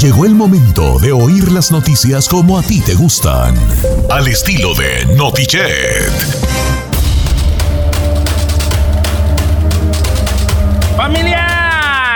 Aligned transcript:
Llegó 0.00 0.24
el 0.24 0.34
momento 0.34 0.98
de 0.98 1.12
oír 1.12 1.52
las 1.52 1.70
noticias 1.70 2.26
como 2.26 2.58
a 2.58 2.62
ti 2.62 2.80
te 2.80 2.94
gustan. 2.94 3.54
Al 4.08 4.28
estilo 4.28 4.74
de 4.74 5.04
Notichet. 5.14 6.89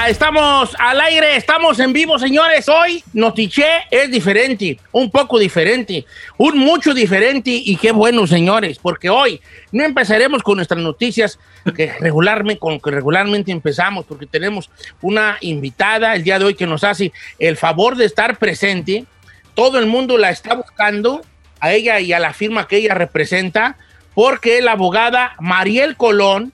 Estamos 0.09 0.77
al 0.79 1.01
aire, 1.01 1.37
estamos 1.37 1.79
en 1.80 1.93
vivo, 1.93 2.19
señores. 2.19 2.69
Hoy 2.69 3.03
Notiche 3.14 3.64
es 3.91 4.11
diferente, 4.11 4.79
un 4.93 5.11
poco 5.11 5.39
diferente, 5.39 6.04
un 6.36 6.59
mucho 6.59 6.93
diferente 6.93 7.50
y 7.50 7.77
qué 7.77 7.91
bueno, 7.91 8.27
señores, 8.27 8.79
porque 8.79 9.09
hoy 9.09 9.40
no 9.72 9.82
empezaremos 9.82 10.43
con 10.43 10.57
nuestras 10.57 10.80
noticias 10.80 11.39
que 11.75 11.93
regularmente, 12.00 12.59
con 12.59 12.80
que 12.80 12.90
regularmente 12.90 13.50
empezamos, 13.50 14.04
porque 14.04 14.27
tenemos 14.27 14.71
una 15.00 15.39
invitada 15.40 16.14
el 16.14 16.23
día 16.23 16.39
de 16.39 16.45
hoy 16.45 16.55
que 16.55 16.66
nos 16.66 16.84
hace 16.84 17.12
el 17.39 17.57
favor 17.57 17.96
de 17.96 18.05
estar 18.05 18.36
presente. 18.39 19.07
Todo 19.55 19.79
el 19.79 19.86
mundo 19.86 20.18
la 20.18 20.30
está 20.30 20.55
buscando 20.55 21.22
a 21.61 21.72
ella 21.72 22.00
y 22.00 22.13
a 22.13 22.18
la 22.18 22.35
firma 22.35 22.68
que 22.68 22.77
ella 22.77 22.94
representa, 22.94 23.79
porque 24.14 24.61
la 24.61 24.72
abogada 24.72 25.35
Mariel 25.41 25.96
Colón 25.96 26.52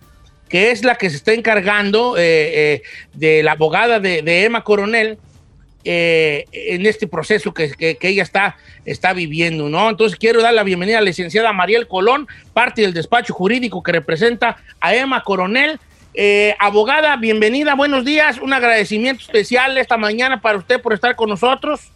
que 0.51 0.73
es 0.73 0.85
la 0.85 0.97
que 0.97 1.09
se 1.09 1.17
está 1.17 1.33
encargando 1.33 2.19
eh, 2.19 2.23
eh, 2.23 2.83
de 3.15 3.43
la 3.43 3.53
abogada 3.53 4.01
de, 4.01 4.45
Emma 4.45 4.63
Coronel 4.65 5.17
eh, 5.85 6.45
en 6.53 6.85
este 6.85 7.07
proceso 7.07 7.55
que, 7.55 7.97
ella 8.03 8.23
está, 8.23 8.57
está 8.85 9.15
viviendo, 9.15 9.71
¿no? 9.71 9.89
Entonces 9.89 10.19
quiero 10.19 10.43
dar 10.43 10.53
la 10.53 10.65
bienvenida 10.65 10.99
a 10.99 11.01
la 11.01 11.07
licenciada 11.07 11.53
Mariel 11.53 11.87
Colón, 11.87 12.27
parte 12.53 12.83
del 12.83 12.93
despacho 12.93 13.33
jurídico 13.33 13.83
que 13.83 13.93
representa 13.93 14.59
a 14.81 14.95
Emma 14.95 15.23
Coronel. 15.23 15.79
abogada, 16.59 17.17
bienvenida, 17.17 17.77
buenos 17.77 18.05
días, 18.05 18.39
un 18.39 18.53
agradecimiento 18.53 19.23
especial 19.23 19.79
esta 19.79 19.97
mañana 19.97 20.41
para 20.43 20.59
usted 20.59 20.83
por 20.83 20.93
estar 20.93 21.15
con 21.15 21.31
nosotros. 21.31 21.93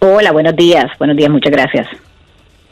Hola, 0.00 0.32
buenos 0.32 0.54
días, 0.54 0.84
buenos 0.98 1.16
días, 1.16 1.30
muchas 1.30 1.50
gracias 1.50 1.88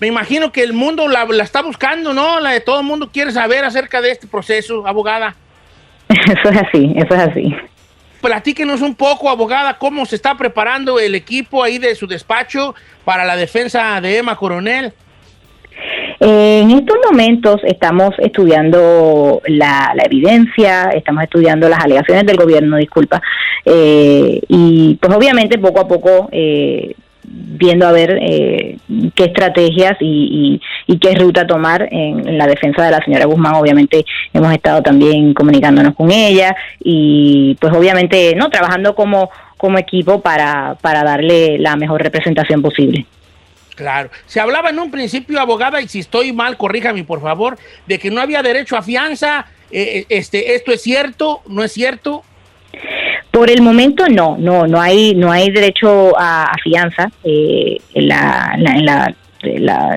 me 0.02 0.08
imagino 0.08 0.50
que 0.50 0.64
el 0.64 0.72
mundo 0.72 1.06
la, 1.06 1.28
está 1.44 1.62
buscando, 1.62 2.12
¿no? 2.12 2.40
La 2.40 2.50
de 2.50 2.60
todo 2.60 2.80
el 2.80 2.84
mundo 2.84 3.10
quiere 3.12 3.30
saber 3.30 3.64
acerca 3.64 4.00
de 4.00 4.10
este 4.10 4.26
proceso, 4.26 4.84
abogada. 4.84 5.36
Eso 6.08 6.50
es 6.50 6.56
así, 6.56 6.92
eso 6.96 7.14
es 7.14 7.20
así. 7.20 7.54
Platíquenos 8.20 8.80
un 8.80 8.96
poco, 8.96 9.30
abogada, 9.30 9.78
cómo 9.78 10.04
se 10.04 10.16
está 10.16 10.36
preparando 10.36 10.98
el 10.98 11.14
equipo 11.14 11.62
ahí 11.62 11.78
de 11.78 11.94
su 11.94 12.08
despacho 12.08 12.74
para 13.04 13.24
la 13.24 13.36
defensa 13.36 14.00
de 14.00 14.18
Emma 14.18 14.34
Coronel. 14.34 14.92
En 16.18 16.72
estos 16.72 16.96
momentos 17.08 17.60
estamos 17.62 18.10
estudiando 18.18 19.40
la, 19.46 19.94
evidencia, 20.04 20.90
estamos 20.96 21.22
estudiando 21.22 21.68
las 21.68 21.78
alegaciones 21.78 22.26
del 22.26 22.38
gobierno, 22.38 22.76
disculpa, 22.76 23.22
eh, 23.64 24.40
y 24.48 24.98
pues 25.00 25.16
obviamente 25.16 25.58
poco 25.58 25.78
a 25.78 25.86
poco 25.86 26.28
eh, 26.32 26.96
viendo 27.24 27.86
a 27.86 27.92
ver 27.92 28.18
eh, 28.20 28.78
qué 29.14 29.24
estrategias 29.24 29.96
y, 30.00 30.60
qué 31.00 31.14
ruta 31.14 31.46
tomar 31.46 31.88
en, 31.90 32.38
la 32.38 32.46
defensa 32.46 32.84
de 32.84 32.90
la 32.90 33.04
señora 33.04 33.24
Guzmán. 33.24 33.54
Obviamente 33.54 34.04
hemos 34.32 34.52
estado 34.52 34.82
también 34.82 35.34
comunicándonos 35.34 35.94
con 35.94 36.10
ella 36.10 36.54
y 36.82 37.56
pues 37.60 37.72
obviamente 37.72 38.34
no 38.36 38.50
trabajando 38.50 38.94
como, 38.94 39.30
como 39.56 39.78
equipo 39.78 40.20
para, 40.20 40.76
para 40.80 41.02
darle 41.02 41.58
la 41.58 41.76
mejor 41.76 42.02
representación 42.02 42.62
posible. 42.62 43.06
Claro. 43.74 44.10
Se 44.26 44.40
hablaba 44.40 44.70
en 44.70 44.78
un 44.78 44.90
principio, 44.90 45.40
abogada, 45.40 45.80
y 45.80 45.88
si 45.88 46.00
estoy 46.00 46.32
mal, 46.32 46.56
corríjame 46.56 47.04
por 47.04 47.20
favor, 47.20 47.58
de 47.86 47.98
que 47.98 48.10
no 48.10 48.20
había 48.20 48.42
derecho 48.42 48.76
a 48.76 48.82
fianza. 48.82 49.46
Eh, 49.70 50.00
eh, 50.00 50.06
este, 50.08 50.54
¿Esto 50.54 50.72
es 50.72 50.82
cierto? 50.82 51.40
¿No 51.48 51.64
es 51.64 51.72
cierto? 51.72 52.22
Por 53.32 53.50
el 53.50 53.62
momento 53.62 54.06
no, 54.08 54.36
no, 54.38 54.66
no 54.66 54.78
hay, 54.78 55.14
no 55.14 55.32
hay 55.32 55.50
derecho 55.50 56.12
a, 56.18 56.52
fianza 56.62 57.10
eh, 57.24 57.78
en, 57.94 58.08
la, 58.08 58.54
en, 58.54 58.84
la, 58.84 59.14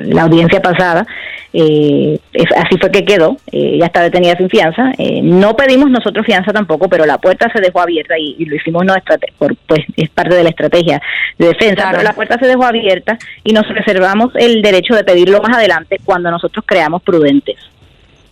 la, 0.01 0.21
audiencia 0.23 0.61
pasada. 0.61 1.05
Eh, 1.51 2.17
así 2.55 2.77
fue 2.79 2.91
que 2.91 3.03
quedó, 3.03 3.35
eh, 3.51 3.77
ya 3.77 3.87
está 3.87 4.03
detenida 4.03 4.37
sin 4.37 4.49
fianza. 4.49 4.91
no 5.21 5.53
pedimos 5.57 5.89
nosotros 5.89 6.25
fianza 6.25 6.53
tampoco, 6.53 6.87
pero 6.87 7.05
la 7.05 7.17
puerta 7.17 7.51
se 7.53 7.59
dejó 7.59 7.81
abierta 7.81 8.17
y, 8.17 8.45
lo 8.45 8.55
hicimos 8.55 8.85
no 8.85 8.93
por, 9.37 9.53
pues 9.67 9.81
es 9.97 10.09
parte 10.09 10.35
de 10.35 10.43
la 10.43 10.49
estrategia 10.49 11.01
de 11.37 11.47
defensa, 11.47 11.89
pero 11.91 12.03
la 12.03 12.13
puerta 12.13 12.39
se 12.39 12.47
dejó 12.47 12.63
abierta 12.63 13.17
y 13.43 13.51
nos 13.51 13.67
reservamos 13.67 14.31
el 14.35 14.61
derecho 14.61 14.95
de 14.95 15.03
pedirlo 15.03 15.41
más 15.41 15.57
adelante 15.57 15.97
cuando 16.05 16.31
nosotros 16.31 16.63
creamos 16.65 17.03
prudentes 17.03 17.57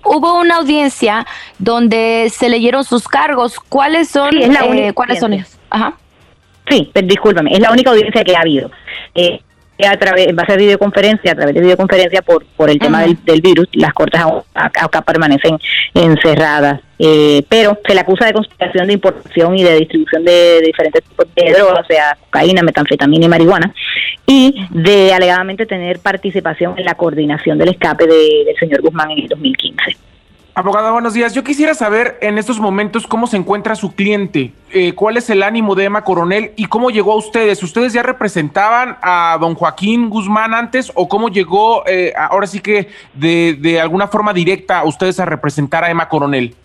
hubo 0.04 0.40
una 0.40 0.58
audiencia 0.58 1.26
donde 1.60 2.32
se 2.34 2.50
leyeron 2.50 2.84
sus 2.84 3.08
cargos. 3.08 3.60
¿Cuáles 3.60 4.10
son? 4.10 4.36
es 4.38 4.50
la 4.50 4.66
eh, 4.66 4.94
¿Cuáles 4.94 5.20
son 5.20 5.34
ellos? 5.34 5.58
Ajá. 5.70 5.94
Sí, 6.70 6.92
discúlpame, 7.04 7.52
es 7.54 7.60
la 7.60 7.72
única 7.72 7.92
audiencia 7.92 8.24
que 8.24 8.36
ha 8.36 8.42
habido. 8.42 8.72
Eh, 9.16 9.40
a 9.86 9.98
través, 9.98 10.28
va 10.28 10.44
a 10.44 10.46
ser 10.46 10.60
videoconferencia, 10.60 11.32
a 11.32 11.36
través 11.36 11.56
de 11.56 11.62
videoconferencia 11.62 12.22
por, 12.22 12.46
por 12.56 12.70
el 12.70 12.80
tema 12.80 13.02
del, 13.02 13.42
virus, 13.42 13.68
las 13.74 13.94
cortes 13.94 14.22
acá, 14.54 15.02
permanecen 15.02 15.58
encerradas. 15.94 16.80
Eh, 17.06 17.44
pero 17.50 17.78
se 17.86 17.94
le 17.94 18.00
acusa 18.00 18.26
de 18.26 18.32
conspiración 18.32 18.88
de 18.88 18.94
importación 18.94 19.58
y 19.58 19.64
de 19.64 19.76
distribución 19.76 20.24
de, 20.24 20.62
diferentes 20.66 21.04
tipos 21.04 21.28
de 21.36 21.52
drogas, 21.52 21.82
o 21.82 21.86
sea, 21.86 22.18
cocaína, 22.18 22.64
metanfetamina 22.64 23.26
y 23.26 23.28
marihuana, 23.28 23.74
y 24.26 24.66
de 24.70 25.14
alegadamente 25.14 25.66
tener 25.66 26.00
participación 26.00 26.80
en 26.80 26.86
la 26.86 26.96
coordinación 26.96 27.58
del 27.58 27.72
escape 27.72 28.08
del 28.08 28.56
señor 28.58 28.82
Guzmán 28.82 29.12
en 29.12 29.20
el 29.20 29.28
2015. 29.28 29.98
Abogada, 30.56 30.92
buenos 30.92 31.14
días. 31.14 31.34
Yo 31.34 31.44
quisiera 31.44 31.74
saber 31.74 32.20
en 32.22 32.38
estos 32.38 32.58
momentos 32.58 33.06
cómo 33.06 33.28
se 33.28 33.36
encuentra 33.36 33.76
su 33.76 33.96
cliente, 33.96 34.54
eh, 34.72 34.94
cuál 34.94 35.18
es 35.18 35.30
el 35.30 35.44
ánimo 35.44 35.76
de 35.76 35.84
Emma 35.84 36.06
Coronel 36.06 36.54
y 36.56 36.68
cómo 36.68 36.90
llegó 36.90 37.12
a 37.12 37.18
ustedes. 37.18 37.62
¿Ustedes 37.64 37.92
ya 37.92 38.04
representaban 38.04 38.96
a 39.02 39.38
don 39.42 39.56
Joaquín 39.56 40.10
Guzmán 40.10 40.54
antes 40.54 40.90
o 40.96 41.10
cómo 41.10 41.28
llegó 41.28 41.86
eh, 41.86 42.14
ahora 42.16 42.48
sí 42.48 42.62
que 42.62 42.88
de, 43.14 43.58
de 43.60 43.82
alguna 43.82 44.08
forma 44.08 44.32
directa 44.32 44.80
a 44.80 44.86
ustedes 44.86 45.20
a 45.20 45.26
representar 45.26 45.84
a 45.84 45.92
Emma 45.92 46.08
Coronel? 46.08 46.56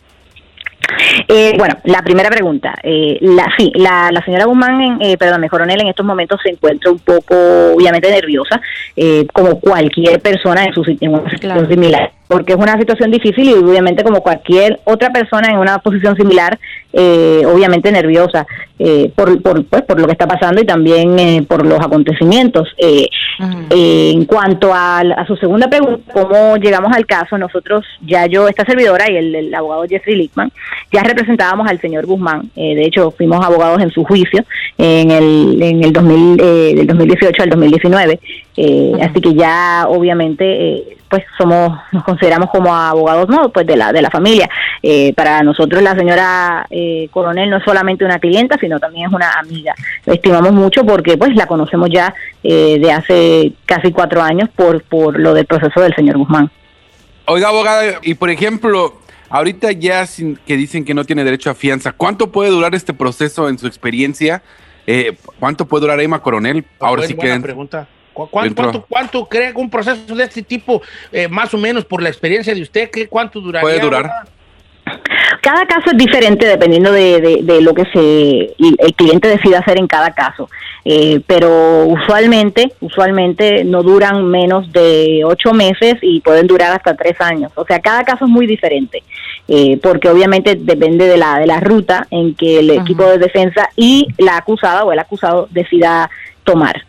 Eh, 1.29 1.55
bueno, 1.59 1.77
la 1.85 2.03
primera 2.03 2.31
pregunta. 2.31 2.75
Eh, 2.83 3.19
la, 3.21 3.47
sí, 3.57 3.71
la, 3.75 4.11
la 4.13 4.25
señora 4.25 4.47
Guzmán, 4.47 4.99
eh, 5.01 5.17
perdón, 5.17 5.47
coronel, 5.49 5.81
en 5.83 5.89
estos 5.89 6.07
momentos 6.07 6.41
se 6.43 6.51
encuentra 6.51 6.91
un 6.91 6.99
poco, 6.99 7.35
obviamente, 7.75 8.11
nerviosa, 8.11 8.61
eh, 8.97 9.27
como 9.33 9.61
cualquier 9.61 10.21
persona 10.21 10.65
en, 10.65 10.73
su, 10.73 10.85
en 11.01 11.15
una 11.15 11.31
situación 11.31 11.69
similar 11.69 12.13
porque 12.29 12.53
es 12.53 12.59
una 12.59 12.79
situación 12.79 13.11
difícil 13.11 13.49
y 13.49 13.55
obviamente 13.55 14.05
como 14.05 14.21
cualquier 14.21 14.79
otra 14.85 15.11
persona 15.11 15.49
en 15.51 15.59
una 15.59 15.79
posición 15.79 16.15
similar, 16.15 16.59
eh, 16.93 17.43
obviamente 17.47 17.91
nerviosa 17.91 18.47
eh, 18.79 19.11
por, 19.15 19.43
por, 19.43 19.65
pues, 19.65 19.83
por 19.83 19.99
lo 19.99 20.07
que 20.07 20.13
está 20.13 20.27
pasando 20.27 20.61
y 20.61 20.67
también 20.67 21.19
eh, 21.19 21.45
por 21.49 21.67
los 21.67 21.81
acontecimientos. 21.81 22.69
en 22.79 24.25
cuanto 24.27 24.75
a, 24.75 24.99
a, 25.01 25.27
su 25.27 25.37
segunda 25.37 25.69
pregunta, 25.69 26.01
¿cómo 26.13 26.57
llegamos 26.57 26.95
al 26.95 27.07
caso? 27.07 27.39
Nosotros, 27.39 27.85
ya 28.03 28.27
yo, 28.27 28.47
esta 28.47 28.65
servidora 28.65 29.11
y 29.11 29.17
el, 29.17 29.55
abogado 29.55 29.85
Jeffrey 29.89 30.17
Lickman, 30.17 30.53
ya 30.93 31.03
representábamos 31.03 31.69
al 31.69 31.81
señor 31.81 32.05
Guzmán. 32.05 32.51
de 32.55 32.83
hecho, 32.85 33.11
fuimos 33.11 33.45
abogados 33.45 33.81
en 33.81 33.91
su 33.91 34.05
juicio 34.05 34.45
en 34.77 35.11
el, 35.11 35.63
en 35.63 35.85
el 35.85 35.93
2000, 35.93 36.37
del 36.37 36.87
2018 36.87 37.43
al 37.43 37.51
2019. 37.51 38.21
Así 39.01 39.21
que 39.21 39.35
ya, 39.35 39.87
obviamente, 39.89 40.99
pues 41.09 41.25
somos 41.37 41.79
nos 41.93 42.05
consideramos 42.05 42.51
como 42.51 42.75
abogados 42.75 43.29
no 43.29 43.51
pues 43.51 43.67
de 43.67 43.77
la 43.77 43.93
de 43.93 44.03
la 44.03 44.11
familia. 44.11 44.49
Eh, 44.83 45.13
para 45.15 45.43
nosotros 45.43 45.83
la 45.83 45.95
señora 45.97 46.67
eh, 46.71 47.09
coronel 47.11 47.51
no 47.51 47.57
es 47.59 47.65
solamente 47.65 48.05
una 48.05 48.19
clienta 48.19 48.57
sino 48.61 48.79
también 48.79 49.09
es 49.09 49.15
una 49.15 49.33
amiga. 49.33 49.75
Lo 50.05 50.13
estimamos 50.13 50.53
mucho 50.53 50.85
porque 50.85 51.17
pues 51.17 51.35
la 51.35 51.47
conocemos 51.47 51.89
ya 51.91 52.15
eh, 52.43 52.79
de 52.79 52.93
hace 52.93 53.53
casi 53.65 53.93
cuatro 53.93 54.23
años 54.23 54.49
por 54.55 54.83
por 54.83 55.19
lo 55.19 55.35
del 55.35 55.47
proceso 55.47 55.81
del 55.81 55.95
señor 55.95 56.19
Guzmán. 56.19 56.51
Oiga 57.27 57.49
abogada 57.49 57.99
y 58.03 58.15
por 58.15 58.31
ejemplo 58.31 58.99
ahorita 59.31 59.73
ya 59.73 60.07
sin, 60.07 60.37
que 60.37 60.57
dicen 60.57 60.85
que 60.85 60.95
no 60.95 61.05
tiene 61.05 61.25
derecho 61.25 61.51
a 61.51 61.55
fianza 61.55 61.93
cuánto 61.93 62.33
puede 62.33 62.51
durar 62.51 62.75
este 62.75 62.95
proceso 62.95 63.49
en 63.49 63.59
su 63.59 63.67
experiencia 63.67 64.43
cuánto 65.39 65.67
puede 65.67 65.83
durar 65.83 66.01
Emma 66.01 66.23
Coronel 66.23 66.65
ahora 66.81 67.03
sí 67.03 67.15
que 67.15 67.39
pregunta 67.41 67.87
¿Cuánto, 68.27 68.85
cuánto, 68.89 69.27
cree 69.27 69.53
un 69.55 69.71
proceso 69.71 70.15
de 70.15 70.25
este 70.25 70.43
tipo, 70.43 70.83
eh, 71.13 71.29
más 71.29 71.53
o 71.55 71.59
menos 71.59 71.85
por 71.85 72.03
la 72.03 72.09
experiencia 72.09 72.55
de 72.55 72.63
usted, 72.63 72.91
¿qué, 72.91 73.09
cuánto 73.09 73.41
duraría? 73.41 73.63
Puede 73.63 73.81
durar. 73.81 74.11
Cada 75.41 75.67
caso 75.67 75.91
es 75.93 75.97
diferente 75.97 76.47
dependiendo 76.47 76.91
de, 76.91 77.41
de, 77.43 77.61
lo 77.61 77.75
que 77.75 77.85
se 77.93 78.55
el 78.59 78.95
cliente 78.95 79.29
decida 79.29 79.59
hacer 79.59 79.79
en 79.79 79.87
cada 79.87 80.13
caso, 80.13 80.49
eh, 80.85 81.21
pero 81.27 81.85
usualmente 81.87 82.73
usualmente 82.81 83.65
no 83.65 83.83
duran 83.83 84.27
menos 84.27 84.73
de 84.73 85.23
ocho 85.25 85.53
meses 85.53 85.97
y 86.03 86.21
pueden 86.21 86.47
durar 86.47 86.73
hasta 86.73 86.97
tres 86.97 87.21
años. 87.21 87.53
O 87.55 87.65
sea, 87.65 87.81
cada 87.81 88.05
caso 88.05 88.25
es 88.25 88.31
muy 88.31 88.47
diferente, 88.47 89.03
eh, 89.47 89.79
porque 89.83 90.09
obviamente 90.09 90.57
depende 90.57 91.07
de 91.07 91.17
la 91.17 91.39
de 91.39 91.47
la 91.47 91.61
ruta 91.61 92.07
en 92.11 92.35
que 92.35 92.61
el 92.61 92.71
equipo 92.71 93.05
de 93.05 93.19
defensa 93.19 93.69
y 93.77 94.09
la 94.19 94.39
acusada 94.39 94.85
o 94.85 94.93
el 94.93 94.99
acusado 94.99 95.49
decida 95.51 96.11
tomar. 96.45 96.88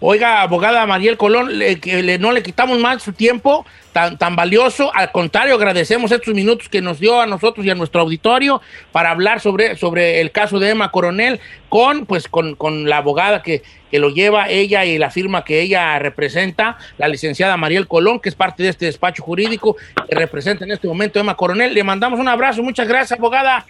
Oiga, 0.00 0.42
abogada 0.42 0.86
Mariel 0.86 1.16
Colón, 1.16 1.50
que 1.80 2.18
no 2.20 2.30
le 2.30 2.42
quitamos 2.42 2.78
más 2.78 3.02
su 3.02 3.12
tiempo 3.12 3.66
tan, 3.92 4.16
tan 4.16 4.36
valioso. 4.36 4.94
Al 4.94 5.10
contrario, 5.10 5.54
agradecemos 5.54 6.12
estos 6.12 6.34
minutos 6.34 6.68
que 6.68 6.80
nos 6.80 7.00
dio 7.00 7.20
a 7.20 7.26
nosotros 7.26 7.66
y 7.66 7.70
a 7.70 7.74
nuestro 7.74 8.02
auditorio 8.02 8.62
para 8.92 9.10
hablar 9.10 9.40
sobre, 9.40 9.76
sobre 9.76 10.20
el 10.20 10.30
caso 10.30 10.60
de 10.60 10.70
Emma 10.70 10.92
Coronel 10.92 11.40
con, 11.68 12.06
pues, 12.06 12.28
con, 12.28 12.54
con 12.54 12.88
la 12.88 12.98
abogada 12.98 13.42
que, 13.42 13.62
que 13.90 13.98
lo 13.98 14.10
lleva 14.10 14.48
ella 14.48 14.84
y 14.84 14.98
la 14.98 15.10
firma 15.10 15.44
que 15.44 15.60
ella 15.62 15.98
representa, 15.98 16.78
la 16.96 17.08
licenciada 17.08 17.56
Mariel 17.56 17.88
Colón, 17.88 18.20
que 18.20 18.28
es 18.28 18.36
parte 18.36 18.62
de 18.62 18.68
este 18.68 18.86
despacho 18.86 19.24
jurídico 19.24 19.76
que 20.08 20.14
representa 20.14 20.64
en 20.64 20.70
este 20.70 20.86
momento 20.86 21.18
Emma 21.18 21.34
Coronel. 21.34 21.74
Le 21.74 21.82
mandamos 21.82 22.20
un 22.20 22.28
abrazo. 22.28 22.62
Muchas 22.62 22.86
gracias, 22.86 23.18
abogada. 23.18 23.66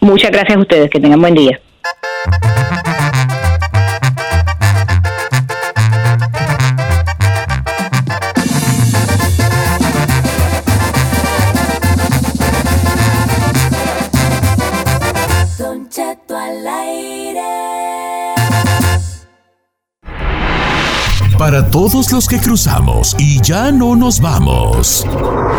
Muchas 0.00 0.32
gracias 0.32 0.56
a 0.56 0.60
ustedes, 0.60 0.90
que 0.90 0.98
tengan 0.98 1.20
buen 1.20 1.34
día. 1.34 1.60
Todos 21.90 22.12
los 22.12 22.28
que 22.28 22.38
cruzamos 22.38 23.16
y 23.18 23.42
ya 23.42 23.72
no 23.72 23.96
nos 23.96 24.20
vamos, 24.20 25.04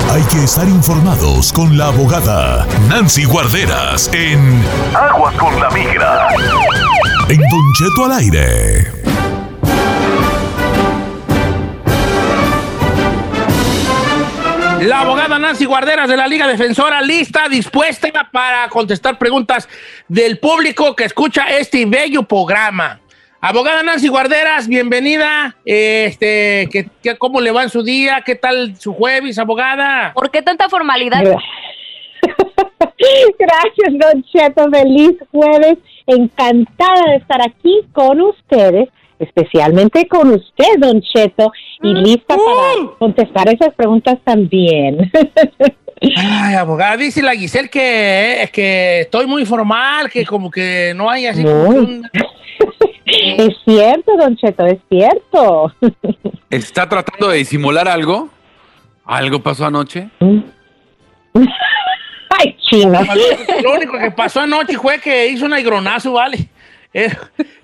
hay 0.09 0.21
que 0.31 0.45
estar 0.45 0.65
informados 0.69 1.51
con 1.51 1.77
la 1.77 1.87
abogada 1.87 2.65
Nancy 2.87 3.25
Guarderas 3.25 4.09
en 4.13 4.63
Aguas 4.95 5.35
con 5.35 5.59
la 5.59 5.69
Migra. 5.71 6.29
En 7.27 7.41
Don 7.41 7.73
Cheto 7.73 8.05
al 8.05 8.11
aire. 8.13 8.87
La 14.79 15.01
abogada 15.01 15.37
Nancy 15.37 15.65
Guarderas 15.65 16.07
de 16.07 16.15
la 16.15 16.27
Liga 16.27 16.47
Defensora, 16.47 17.01
lista, 17.01 17.49
dispuesta 17.49 18.07
para 18.31 18.69
contestar 18.69 19.17
preguntas 19.17 19.67
del 20.07 20.39
público 20.39 20.95
que 20.95 21.03
escucha 21.03 21.57
este 21.57 21.85
bello 21.85 22.23
programa. 22.23 23.01
Abogada 23.45 23.83
Nancy 23.83 24.07
Guarderas, 24.07 24.69
bienvenida. 24.69 25.57
Este, 25.65 26.69
¿qué, 26.71 26.87
qué- 27.01 27.17
cómo 27.17 27.41
le 27.41 27.51
va 27.51 27.63
en 27.63 27.69
su 27.69 27.83
día? 27.83 28.21
¿Qué 28.25 28.35
tal 28.35 28.77
su 28.77 28.93
jueves, 28.93 29.37
abogada? 29.37 30.13
¿Por 30.13 30.31
qué 30.31 30.41
tanta 30.41 30.69
formalidad? 30.69 31.21
Gracias, 33.37 33.99
Don 33.99 34.23
Cheto. 34.23 34.69
Feliz 34.71 35.11
jueves. 35.31 35.77
Encantada 36.07 37.01
de 37.11 37.15
estar 37.17 37.41
aquí 37.41 37.81
con 37.91 38.21
ustedes, 38.21 38.87
especialmente 39.19 40.07
con 40.07 40.31
usted, 40.31 40.77
Don 40.79 41.01
Cheto, 41.01 41.51
y 41.81 41.93
lista 41.95 42.35
para 42.37 42.95
contestar 42.97 43.49
esas 43.49 43.73
preguntas 43.75 44.19
también. 44.23 45.11
Ay, 46.17 46.55
abogada, 46.55 46.97
dice 46.97 47.21
la 47.21 47.33
Giselle 47.35 47.69
que, 47.69 48.49
que 48.51 49.01
estoy 49.01 49.25
muy 49.25 49.45
formal, 49.45 50.09
que 50.09 50.25
como 50.25 50.51
que 50.51 50.93
no 50.95 51.09
hay 51.09 51.27
así 51.27 51.43
como 51.43 51.63
un- 51.69 52.09
es 53.05 53.55
cierto, 53.65 54.17
Don 54.17 54.35
Cheto, 54.35 54.65
es 54.65 54.79
cierto. 54.89 55.73
¿Está 56.49 56.87
tratando 56.89 57.29
de 57.29 57.37
disimular 57.37 57.87
algo? 57.87 58.29
¿Algo 59.05 59.41
pasó 59.41 59.65
anoche? 59.65 60.09
Ay, 62.29 62.57
chino. 62.69 62.99
Lo 63.61 63.73
único 63.75 63.97
que 63.97 64.11
pasó 64.11 64.41
anoche 64.41 64.77
fue 64.77 64.99
que 64.99 65.27
hizo 65.27 65.45
un 65.45 65.53
aigronazo, 65.53 66.13
¿vale? 66.13 66.49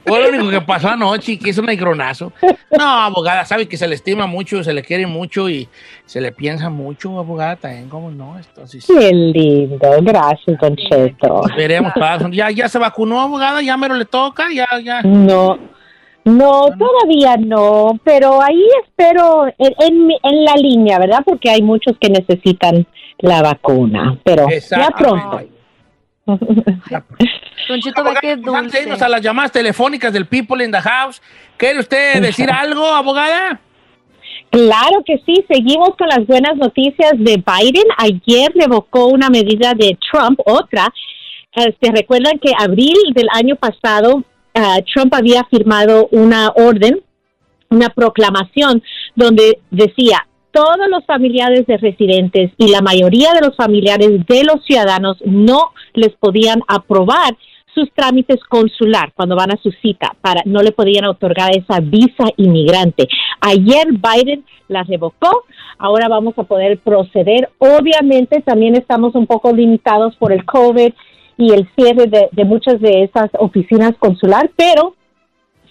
Fue 0.09 0.21
lo 0.23 0.29
único 0.29 0.49
que 0.49 0.61
pasó 0.61 0.89
anoche, 0.89 1.37
que 1.39 1.49
hizo 1.49 1.61
un 1.61 1.69
aigronazo. 1.69 2.33
No, 2.77 2.83
abogada, 2.85 3.45
sabe 3.45 3.67
que 3.67 3.77
se 3.77 3.87
le 3.87 3.95
estima 3.95 4.25
mucho, 4.27 4.63
se 4.63 4.73
le 4.73 4.81
quiere 4.83 5.07
mucho 5.07 5.49
y 5.49 5.67
se 6.05 6.19
le 6.21 6.31
piensa 6.31 6.69
mucho, 6.69 7.17
abogada, 7.19 7.55
también, 7.55 7.87
¿cómo 7.89 8.11
no? 8.11 8.37
Entonces, 8.37 8.85
Qué 8.87 9.11
lindo. 9.13 9.79
Gracias, 10.01 10.59
Don 10.59 10.75
Cheto. 10.75 11.41
veremos. 11.55 11.93
Ya, 12.31 12.49
ya 12.51 12.67
se 12.67 12.77
vacunó, 12.79 13.21
abogada, 13.21 13.61
ya 13.61 13.77
mero 13.77 13.95
le 13.95 14.05
toca, 14.05 14.47
ya, 14.53 14.67
ya. 14.83 15.01
No, 15.03 15.57
no, 16.25 16.65
todavía 16.77 17.37
no, 17.37 17.99
pero 18.03 18.41
ahí 18.41 18.63
espero 18.83 19.47
en, 19.57 19.73
en, 19.79 20.07
mi- 20.07 20.17
en 20.21 20.43
la 20.45 20.53
línea, 20.55 20.99
¿verdad? 20.99 21.19
Porque 21.25 21.49
hay 21.49 21.61
muchos 21.61 21.95
que 21.99 22.09
necesitan 22.09 22.85
la 23.19 23.41
vacuna, 23.41 24.17
pero 24.23 24.47
ya 24.49 24.89
pronto. 24.97 25.41
Don 27.67 27.79
Cheto, 27.81 28.03
ve 28.03 28.11
qué 28.21 28.31
Abogada, 28.31 28.59
antes 28.59 28.73
de 28.73 28.79
irnos 28.81 28.99
dulce. 28.99 29.05
a 29.05 29.09
las 29.09 29.21
llamadas 29.21 29.51
telefónicas 29.51 30.13
del 30.13 30.25
People 30.25 30.63
in 30.63 30.71
the 30.71 30.81
House, 30.81 31.21
¿quiere 31.57 31.79
usted 31.79 32.21
decir 32.21 32.49
algo, 32.49 32.85
abogada? 32.85 33.59
Claro 34.49 35.03
que 35.05 35.21
sí, 35.25 35.45
seguimos 35.47 35.95
con 35.95 36.07
las 36.07 36.25
buenas 36.25 36.55
noticias 36.55 37.13
de 37.17 37.37
Biden. 37.37 37.83
Ayer 37.97 38.51
revocó 38.55 39.07
una 39.07 39.29
medida 39.29 39.73
de 39.75 39.97
Trump, 40.11 40.39
otra. 40.45 40.91
Se 41.53 41.91
recuerdan 41.91 42.39
que 42.39 42.51
abril 42.57 42.95
del 43.13 43.27
año 43.33 43.55
pasado 43.55 44.23
ah, 44.55 44.77
Trump 44.91 45.13
había 45.13 45.43
firmado 45.45 46.07
una 46.11 46.49
orden, 46.55 47.01
una 47.69 47.89
proclamación 47.89 48.81
donde 49.15 49.59
decía 49.69 50.25
todos 50.51 50.87
los 50.89 51.05
familiares 51.05 51.65
de 51.67 51.77
residentes 51.77 52.51
y 52.57 52.69
la 52.69 52.81
mayoría 52.81 53.33
de 53.33 53.41
los 53.45 53.55
familiares 53.55 54.25
de 54.27 54.43
los 54.43 54.63
ciudadanos 54.65 55.17
no 55.25 55.71
les 55.93 56.09
podían 56.15 56.61
aprobar 56.67 57.35
sus 57.73 57.91
trámites 57.93 58.39
consular 58.49 59.13
cuando 59.13 59.35
van 59.35 59.51
a 59.51 59.57
su 59.61 59.71
cita 59.71 60.15
para 60.21 60.41
no 60.45 60.61
le 60.61 60.71
podían 60.71 61.05
otorgar 61.05 61.51
esa 61.55 61.79
visa 61.79 62.25
inmigrante. 62.35 63.07
Ayer 63.41 63.87
Biden 63.91 64.43
la 64.67 64.83
revocó, 64.83 65.43
ahora 65.77 66.07
vamos 66.07 66.33
a 66.37 66.43
poder 66.43 66.79
proceder. 66.79 67.49
Obviamente 67.59 68.41
también 68.41 68.75
estamos 68.75 69.13
un 69.15 69.27
poco 69.27 69.51
limitados 69.53 70.15
por 70.17 70.31
el 70.31 70.45
COVID 70.45 70.93
y 71.37 71.53
el 71.53 71.69
cierre 71.75 72.07
de, 72.07 72.43
muchas 72.45 72.81
de 72.81 73.03
esas 73.03 73.29
oficinas 73.39 73.93
consular, 73.99 74.49
pero 74.57 74.95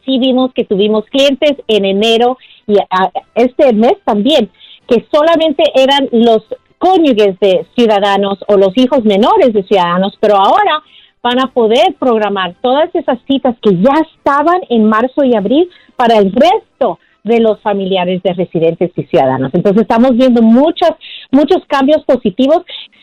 sí 0.05 0.19
vimos 0.19 0.53
que 0.55 0.65
tuvimos 0.65 1.05
clientes 1.07 1.53
en 1.67 1.85
enero 1.85 2.39
y 2.67 2.77
a- 2.79 3.11
este 3.35 3.73
mes 3.75 3.95
también, 4.05 4.51
que 4.88 5.06
solamente 5.12 5.62
eran 5.75 6.08
los 6.12 6.43
cónyuges 6.79 7.38
de 7.40 7.67
ciudadanos 7.76 8.38
o 8.49 8.56
los 8.56 8.76
hijos 8.76 9.05
menores 9.05 9.52
de 9.52 9.62
ciudadanos, 9.64 10.17
pero 10.20 10.37
ahora 10.37 10.82
van 11.23 11.40
a 11.40 11.52
poder 11.52 11.94
programar 11.99 12.55
todas 12.62 12.94
esas 12.94 13.19
citas 13.26 13.56
que 13.61 13.76
ya 13.76 13.94
estaban 14.17 14.61
en 14.70 14.85
marzo 14.85 15.25
y 15.25 15.35
abril 15.35 15.69
para 15.96 16.17
el 16.17 16.32
resto 16.32 16.99
de 17.25 17.40
los 17.40 17.61
familiares 17.61 18.23
de 18.23 18.32
residentes 18.32 18.90
y 18.96 19.02
ciudadanos. 19.05 19.52
Entonces 19.52 19.82
estamos 19.82 20.17
viendo 20.17 20.40
muchas, 20.40 20.93
muchos 21.31 21.59
cambios 21.67 22.05
positivos 22.05 22.63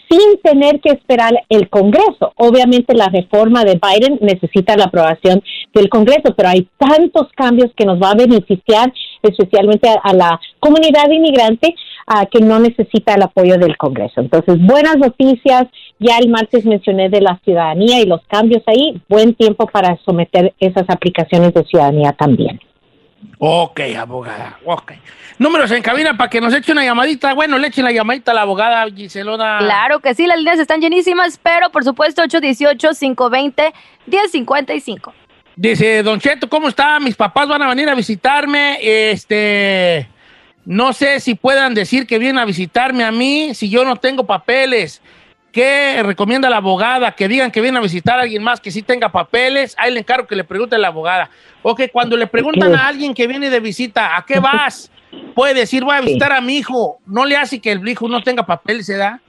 sin 0.10 0.39
tener 0.42 0.80
que 0.81 0.92
esperar 0.92 1.33
el 1.50 1.69
Congreso. 1.69 2.33
Obviamente 2.36 2.94
la 2.94 3.10
reforma 3.10 3.63
de 3.63 3.80
Biden 3.81 4.19
necesita 4.22 4.77
la 4.77 4.86
aprobación 4.86 5.42
del 5.74 5.89
Congreso, 5.89 6.33
pero 6.36 6.50
hay 6.50 6.68
tantos 6.77 7.27
cambios 7.36 7.72
que 7.75 7.86
nos 7.86 8.01
va 8.01 8.12
a 8.12 8.15
beneficiar 8.15 8.94
especialmente 9.24 9.89
a, 9.89 10.13
la 10.13 10.39
comunidad 10.60 11.10
inmigrante 11.10 11.74
ah, 12.08 12.25
que 12.27 12.39
no 12.39 12.60
necesita 12.60 13.15
el 13.15 13.24
apoyo 13.24 13.58
del 13.58 13.77
Congreso. 13.77 14.22
Entonces, 14.22 14.58
buenas 14.60 14.98
noticias. 14.98 15.65
Ya 16.00 16.17
el 16.17 16.29
martes 16.29 16.65
mencioné 16.65 17.10
de 17.10 17.22
la 17.22 17.39
ciudadanía 17.44 18.01
y 18.01 18.05
los 18.05 18.22
cambios 18.27 18.62
ahí. 18.67 19.01
Buen 19.10 19.34
tiempo 19.34 19.65
para 19.67 19.98
someter 20.05 20.53
esas 20.60 20.86
aplicaciones 20.89 21.53
de 21.53 21.63
ciudadanía 21.63 22.12
también. 22.12 22.60
Ok, 23.38 23.82
abogada, 23.98 24.60
ok. 24.65 24.94
Números 25.38 25.70
en 25.72 25.84
cabina 25.84 26.15
para 26.15 26.29
que 26.29 26.39
nos 26.39 26.53
eche 26.53 26.72
una 26.72 26.86
llamadita. 26.86 27.34
Bueno, 27.34 27.58
le 27.58 27.67
echen 27.67 27.84
la 27.84 27.91
llamadita 27.91 28.32
a 28.32 28.34
la 28.34 28.44
abogada 28.44 28.89
Giselona. 28.89 29.58
Claro 29.60 30.00
que 30.00 30.13
sí, 30.13 30.25
las 30.27 30.38
líneas 30.38 30.60
están 30.60 30.79
llenísimas, 30.79 31.38
pero 31.41 31.70
por 31.72 31.84
supuesto 31.84 32.24
818-520-1055. 32.24 35.12
Dice, 35.58 36.03
Don 36.03 36.20
Cheto, 36.20 36.50
¿cómo 36.50 36.67
está? 36.67 37.00
Mis 37.00 37.15
papás 37.15 37.48
van 37.48 37.62
a 37.62 37.70
venir 37.70 37.89
a 37.89 37.96
visitarme. 37.96 38.77
Este, 38.82 40.08
no 40.65 40.94
sé 40.94 41.20
si 41.20 41.36
puedan 41.36 41.74
decir 41.74 42.08
que 42.08 42.17
vienen 42.17 42.39
a 42.39 42.46
visitarme 42.46 43.03
a 43.03 43.12
mí 43.12 43.53
si 43.53 43.70
yo 43.70 43.86
no 43.86 43.98
tengo 43.98 44.25
papeles. 44.25 45.01
¿Qué 45.55 46.03
recomienda 46.03 46.50
la 46.50 46.57
abogada? 46.57 47.13
Que 47.13 47.29
digan 47.29 47.50
que 47.50 47.62
vienen 47.62 47.77
a 47.77 47.81
visitar 47.81 48.19
a 48.19 48.24
alguien 48.24 48.43
más 48.43 48.59
que 48.59 48.71
sí 48.71 48.81
tenga 48.81 49.09
papeles. 49.09 49.74
Ahí 49.79 49.93
le 49.93 50.01
encargo 50.01 50.27
que 50.27 50.35
le 50.35 50.43
pregunte 50.43 50.75
a 50.75 50.77
la 50.77 50.89
abogada. 50.89 51.29
Ok, 51.62 51.83
cuando 51.93 52.17
le 52.17 52.27
preguntan 52.27 52.75
a 52.75 52.85
alguien 52.85 53.13
que 53.13 53.25
viene 53.25 53.50
de 53.50 53.62
visita, 53.62 54.17
¿a 54.17 54.25
qué 54.25 54.41
vas? 54.41 54.91
Puede 55.33 55.53
decir, 55.53 55.85
voy 55.85 55.95
a 55.95 56.01
visitar 56.01 56.33
a 56.33 56.41
mi 56.41 56.57
hijo. 56.57 57.00
No 57.05 57.24
le 57.24 57.38
hace 57.38 57.62
que 57.62 57.71
el 57.71 57.88
hijo 57.88 58.09
no 58.09 58.21
tenga 58.21 58.45
papeles, 58.45 58.85
¿se 58.85 58.97
da? 58.97 59.21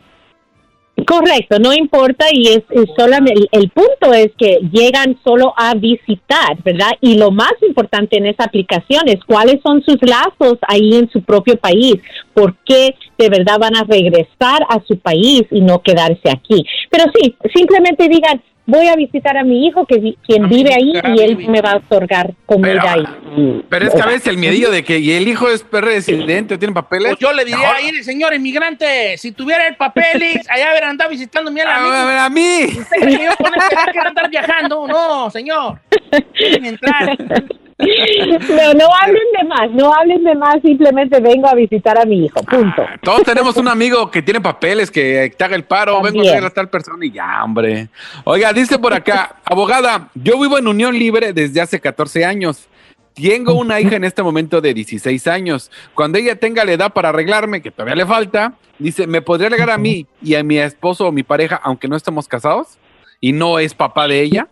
Correcto, 1.05 1.59
no 1.59 1.75
importa 1.75 2.27
y 2.33 2.49
es, 2.49 2.63
solamente 2.97 3.35
el, 3.39 3.49
el 3.53 3.71
punto 3.71 4.15
es 4.15 4.31
que 4.39 4.61
llegan 4.73 5.19
solo 5.23 5.53
a 5.55 5.75
visitar, 5.75 6.57
¿verdad? 6.65 6.93
Y 7.03 7.19
lo 7.19 7.31
más 7.31 7.53
importante 7.61 8.17
en 8.17 8.25
esa 8.25 8.45
aplicación 8.45 9.07
es 9.07 9.23
cuáles 9.27 9.61
son 9.63 9.83
sus 9.83 9.99
lazos 10.01 10.59
ahí 10.67 10.95
en 10.95 11.11
su 11.11 11.23
propio 11.23 11.59
país, 11.59 11.97
por 12.33 12.57
qué 12.65 12.95
de 13.19 13.29
verdad 13.29 13.59
van 13.61 13.77
a 13.77 13.85
regresar 13.85 14.63
a 14.71 14.81
su 14.89 14.99
país 14.99 15.43
y 15.51 15.61
no 15.61 15.83
quedarse 15.83 16.31
aquí. 16.31 16.65
Pero 16.91 17.05
sí, 17.15 17.37
simplemente 17.55 18.09
digan, 18.09 18.43
voy 18.67 18.89
a 18.89 18.97
visitar 18.97 19.37
a 19.37 19.45
mi 19.45 19.67
hijo, 19.67 19.87
que 19.87 19.99
vi- 19.99 20.19
quien 20.27 20.45
Amigo, 20.45 20.57
vive 20.65 20.75
ahí, 20.75 20.93
y 21.17 21.21
él 21.23 21.37
me 21.49 21.61
va 21.63 21.73
a 21.73 21.77
otorgar 21.77 22.35
comida 22.47 22.83
Pero- 22.83 23.09
y, 23.37 23.65
Pero 23.69 23.87
es 23.87 23.95
que 23.95 24.03
a 24.03 24.07
veces 24.07 24.27
el 24.27 24.39
miedillo 24.39 24.71
de 24.71 24.83
que 24.85 24.99
y 24.99 25.13
el 25.13 25.29
hijo 25.29 25.49
es 25.49 25.65
residente 25.71 26.55
o 26.55 26.59
tiene 26.59 26.75
papeles. 26.75 27.09
Pues 27.13 27.21
yo 27.21 27.33
le 27.33 27.45
diría 27.45 27.75
ahí, 27.75 28.03
señor 28.03 28.35
inmigrante, 28.35 29.17
si 29.19 29.33
tuviera 29.33 29.67
el 29.69 29.77
papeles, 29.77 30.47
allá 30.51 30.73
ver, 30.73 30.85
andar 30.85 31.09
visitando 31.09 31.51
mi 31.51 31.61
A 31.61 31.65
ver, 31.65 31.75
a 31.75 32.05
ver, 32.07 32.19
amigo. 32.19 32.21
a 32.21 32.29
mí. 32.31 32.65
Usted 32.79 33.07
que 33.19 33.25
yo 33.25 33.37
con 33.37 33.53
este 33.55 33.77
a 33.77 34.09
andar 34.09 34.31
viajando. 34.31 34.87
No, 34.89 35.31
señor. 35.31 35.81
Entrar. 36.35 37.17
No, 37.79 38.73
no 38.75 38.87
hablen 39.03 39.23
de 39.39 39.45
más, 39.47 39.71
no 39.73 39.93
hablen 39.93 40.25
de 40.25 40.35
más, 40.35 40.57
simplemente 40.63 41.21
vengo 41.21 41.47
a 41.47 41.55
visitar 41.55 41.99
a 41.99 42.07
mi 42.07 42.25
hijo, 42.25 42.43
punto. 42.43 42.83
Ah, 42.83 42.99
Todos 43.03 43.23
tenemos 43.25 43.57
un 43.59 43.69
amigo 43.69 44.11
que 44.11 44.23
tiene 44.23 44.41
papeles, 44.41 44.91
que 44.91 45.33
te 45.37 45.45
haga 45.45 45.57
el 45.57 45.65
paro, 45.65 46.01
vengo 46.01 46.21
a 46.21 46.33
ver 46.33 46.45
a 46.45 46.51
tal 46.51 46.71
persona 46.71 47.05
y 47.05 47.13
ya, 47.13 47.45
hombre. 47.45 47.89
Oiga, 48.25 48.53
dice 48.55 48.79
por 48.79 48.95
acá, 48.95 49.37
abogada, 49.45 50.09
yo 50.15 50.41
vivo 50.41 50.57
en 50.57 50.69
unión 50.69 50.99
libre 50.99 51.35
desde 51.35 51.61
hace 51.61 51.79
14 51.79 52.25
años. 52.25 52.67
Tengo 53.13 53.55
una 53.55 53.81
hija 53.81 53.97
en 53.97 54.05
este 54.05 54.23
momento 54.23 54.61
de 54.61 54.75
16 54.75 55.27
años. 55.27 55.71
Cuando 55.95 56.19
ella 56.19 56.37
tenga 56.37 56.65
la 56.65 56.73
edad 56.73 56.93
para 56.93 57.11
arreglarme, 57.11 57.63
que 57.63 57.71
todavía 57.71 57.95
le 57.95 58.07
falta, 58.07 58.55
dice, 58.79 59.07
¿me 59.07 59.23
podría 59.23 59.49
alegar 59.49 59.71
a 59.71 59.79
mí 59.79 60.07
y 60.23 60.35
a 60.35 60.43
mi 60.43 60.59
esposo 60.59 61.07
o 61.07 61.13
mi 61.13 61.23
pareja, 61.23 61.61
aunque 61.63 61.89
no 61.89 61.97
estemos 61.97 62.29
casados? 62.29 62.79
¿Y 63.21 63.33
no 63.33 63.59
es 63.59 63.75
papá 63.75 64.07
de 64.07 64.21
ella? 64.21 64.49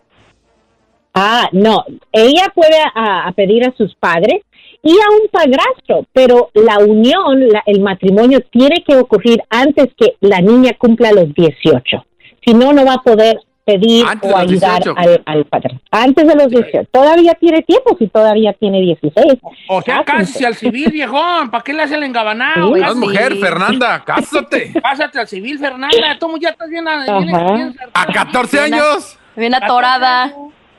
Ah, 1.13 1.47
no, 1.53 1.85
ella 2.15 2.51
puede 2.53 2.77
a, 2.95 3.27
a 3.27 3.31
pedir 3.33 3.65
a 3.67 3.73
sus 3.77 3.93
padres 3.95 4.41
y 4.81 4.91
a 4.91 5.09
un 5.11 5.27
padrastro, 5.31 6.05
pero 6.13 6.49
la 6.53 6.77
unión, 6.79 7.47
la- 7.49 7.63
el 7.65 7.81
matrimonio 7.81 8.41
tiene 8.51 8.83
que 8.87 8.95
ocurrir 8.95 9.41
antes 9.49 9.89
que 9.97 10.15
la 10.21 10.41
niña 10.41 10.71
cumpla 10.77 11.11
los 11.11 11.33
18. 11.33 12.05
Si 12.45 12.53
no, 12.53 12.71
no 12.73 12.85
va 12.85 12.93
a 12.95 13.01
poder 13.01 13.39
pedir 13.65 14.05
Antes 14.07 14.31
o 14.31 14.37
ayudar 14.37 14.83
18. 14.83 14.93
al, 14.95 15.23
al 15.25 15.45
padre. 15.45 15.79
Antes 15.89 16.27
de 16.27 16.35
los 16.35 16.49
18. 16.49 16.87
Todavía 16.91 17.33
tiene 17.33 17.63
tiempo 17.63 17.95
si 17.97 18.05
todavía 18.07 18.53
tiene 18.53 18.79
16. 18.79 19.25
O 19.69 19.81
sea, 19.81 20.03
Cásense. 20.03 20.05
cásese 20.33 20.45
al 20.45 20.53
civil, 20.55 20.91
viejón. 20.91 21.49
¿Para 21.49 21.63
qué 21.63 21.73
le 21.73 21.81
hace 21.81 21.95
el 21.95 22.03
engabanado? 22.03 22.75
Sí. 22.75 22.81
No 22.81 22.87
es 22.91 22.95
mujer, 22.95 23.35
Fernanda, 23.37 24.03
cásate. 24.05 24.71
Pásate 24.83 25.19
al 25.19 25.27
civil, 25.27 25.57
Fernanda. 25.57 26.15
Tú 26.19 26.37
ya 26.39 26.49
estás 26.49 26.69
bien. 26.69 26.85
bien- 26.85 27.35
Ajá. 27.35 27.53
bien- 27.55 27.75
A 27.91 28.05
14 28.05 28.59
años. 28.59 29.17
Bien 29.35 29.55
atorada. 29.55 30.31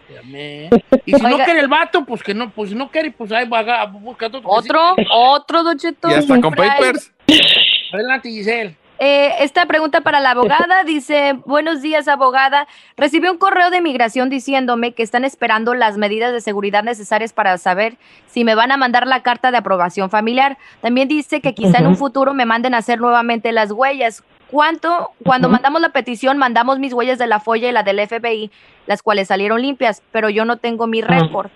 Espérame. 0.08 0.70
Y 1.06 1.14
si 1.14 1.22
no 1.22 1.36
quiere 1.36 1.60
el 1.60 1.68
vato, 1.68 2.04
pues 2.04 2.20
que 2.22 2.34
no, 2.34 2.50
pues 2.50 2.70
si 2.70 2.74
no 2.74 2.90
quiere, 2.90 3.12
pues 3.12 3.30
ahí 3.30 3.48
va, 3.48 3.60
a- 3.60 3.86
busca 3.86 4.26
otro. 4.26 4.40
Otro, 4.44 4.96
otro, 5.10 5.62
Don 5.62 5.78
Cheto. 5.78 6.10
Y 6.10 6.14
hasta 6.14 6.40
con 6.40 6.52
papers. 6.52 7.12
Adelante, 7.92 8.28
Giselle. 8.28 8.76
Eh, 8.98 9.34
esta 9.40 9.66
pregunta 9.66 10.00
para 10.00 10.20
la 10.20 10.30
abogada 10.30 10.82
dice, 10.82 11.34
buenos 11.44 11.82
días 11.82 12.08
abogada, 12.08 12.66
recibí 12.96 13.28
un 13.28 13.36
correo 13.36 13.68
de 13.70 13.82
migración 13.82 14.30
diciéndome 14.30 14.92
que 14.92 15.02
están 15.02 15.24
esperando 15.24 15.74
las 15.74 15.98
medidas 15.98 16.32
de 16.32 16.40
seguridad 16.40 16.82
necesarias 16.82 17.34
para 17.34 17.58
saber 17.58 17.98
si 18.26 18.42
me 18.42 18.54
van 18.54 18.72
a 18.72 18.78
mandar 18.78 19.06
la 19.06 19.22
carta 19.22 19.50
de 19.50 19.58
aprobación 19.58 20.08
familiar. 20.08 20.56
También 20.80 21.08
dice 21.08 21.42
que 21.42 21.54
quizá 21.54 21.78
en 21.78 21.86
un 21.88 21.96
futuro 21.96 22.32
me 22.32 22.46
manden 22.46 22.72
a 22.72 22.78
hacer 22.78 22.98
nuevamente 22.98 23.52
las 23.52 23.70
huellas. 23.70 24.24
¿Cuánto? 24.50 25.10
Cuando 25.24 25.48
mandamos 25.48 25.80
la 25.80 25.88
petición, 25.90 26.38
mandamos 26.38 26.78
mis 26.78 26.92
huellas 26.92 27.18
de 27.18 27.26
la 27.26 27.40
folla 27.40 27.68
y 27.68 27.72
la 27.72 27.82
del 27.82 27.98
FBI, 28.00 28.50
las 28.86 29.02
cuales 29.02 29.28
salieron 29.28 29.60
limpias, 29.60 30.02
pero 30.12 30.30
yo 30.30 30.44
no 30.44 30.58
tengo 30.58 30.86
mi 30.86 31.00
récord. 31.02 31.50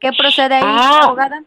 ¿Qué 0.00 0.10
procede 0.12 0.54
ahí, 0.56 0.62
Ah. 0.64 1.00
abogada? 1.04 1.42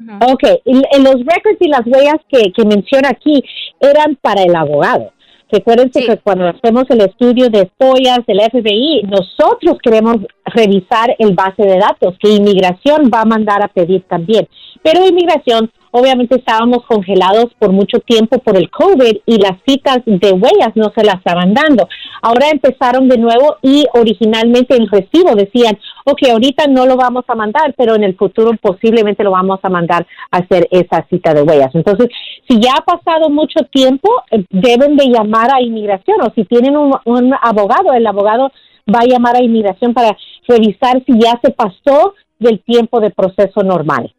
Ujú. 0.00 0.32
Ok, 0.32 0.42
y 0.64 0.82
en 0.92 1.04
los 1.04 1.16
records 1.16 1.56
y 1.60 1.68
las 1.68 1.82
huellas 1.86 2.16
que, 2.28 2.52
que 2.52 2.64
menciona 2.64 3.08
aquí 3.10 3.42
eran 3.80 4.16
para 4.16 4.42
el 4.42 4.54
abogado. 4.54 5.12
Recuérdense 5.50 6.00
Sí. 6.00 6.06
que 6.06 6.18
cuando 6.18 6.46
hacemos 6.46 6.84
el 6.90 7.00
estudio 7.00 7.48
de 7.48 7.70
follas 7.78 8.20
del 8.26 8.40
FBI, 8.40 9.02
nosotros 9.04 9.78
queremos 9.82 10.16
revisar 10.44 11.16
el 11.18 11.34
base 11.34 11.62
de 11.62 11.78
datos 11.78 12.14
que 12.20 12.28
inmigración 12.30 13.10
va 13.12 13.22
a 13.22 13.24
mandar 13.24 13.62
a 13.62 13.68
pedir 13.68 14.02
también. 14.02 14.46
Pero 14.82 15.06
inmigración, 15.06 15.70
obviamente 15.90 16.36
estábamos 16.36 16.84
congelados 16.86 17.46
por 17.58 17.72
mucho 17.72 18.00
tiempo 18.00 18.38
por 18.38 18.56
el 18.56 18.70
COVID 18.70 19.18
y 19.26 19.38
las 19.38 19.58
citas 19.66 19.98
de 20.04 20.32
huellas 20.32 20.74
no 20.74 20.92
se 20.94 21.04
las 21.04 21.16
estaban 21.16 21.54
dando. 21.54 21.88
Ahora 22.22 22.50
empezaron 22.50 23.08
de 23.08 23.18
nuevo 23.18 23.56
y 23.62 23.86
originalmente 23.94 24.76
el 24.76 24.88
recibo 24.88 25.34
decían, 25.34 25.78
ok, 26.04 26.18
ahorita 26.30 26.66
no 26.68 26.86
lo 26.86 26.96
vamos 26.96 27.24
a 27.28 27.34
mandar, 27.34 27.74
pero 27.76 27.94
en 27.94 28.04
el 28.04 28.16
futuro 28.16 28.52
posiblemente 28.60 29.24
lo 29.24 29.30
vamos 29.30 29.60
a 29.62 29.68
mandar 29.68 30.06
a 30.30 30.38
hacer 30.38 30.68
esa 30.70 31.06
cita 31.08 31.34
de 31.34 31.42
huellas. 31.42 31.74
Entonces, 31.74 32.08
si 32.48 32.60
ya 32.60 32.74
ha 32.78 32.84
pasado 32.84 33.30
mucho 33.30 33.60
tiempo, 33.70 34.08
eh, 34.30 34.44
deben 34.50 34.96
de 34.96 35.06
llamar 35.06 35.50
a 35.52 35.62
inmigración 35.62 36.20
o 36.22 36.32
si 36.34 36.44
tienen 36.44 36.76
un, 36.76 36.94
un 37.04 37.34
abogado, 37.42 37.92
el 37.92 38.06
abogado 38.06 38.50
va 38.92 39.00
a 39.00 39.06
llamar 39.06 39.36
a 39.36 39.42
inmigración 39.42 39.92
para 39.92 40.16
revisar 40.46 41.02
si 41.04 41.18
ya 41.18 41.38
se 41.42 41.50
pasó 41.50 42.14
del 42.38 42.60
tiempo 42.60 43.00
de 43.00 43.10
proceso 43.10 43.62
normal. 43.62 44.12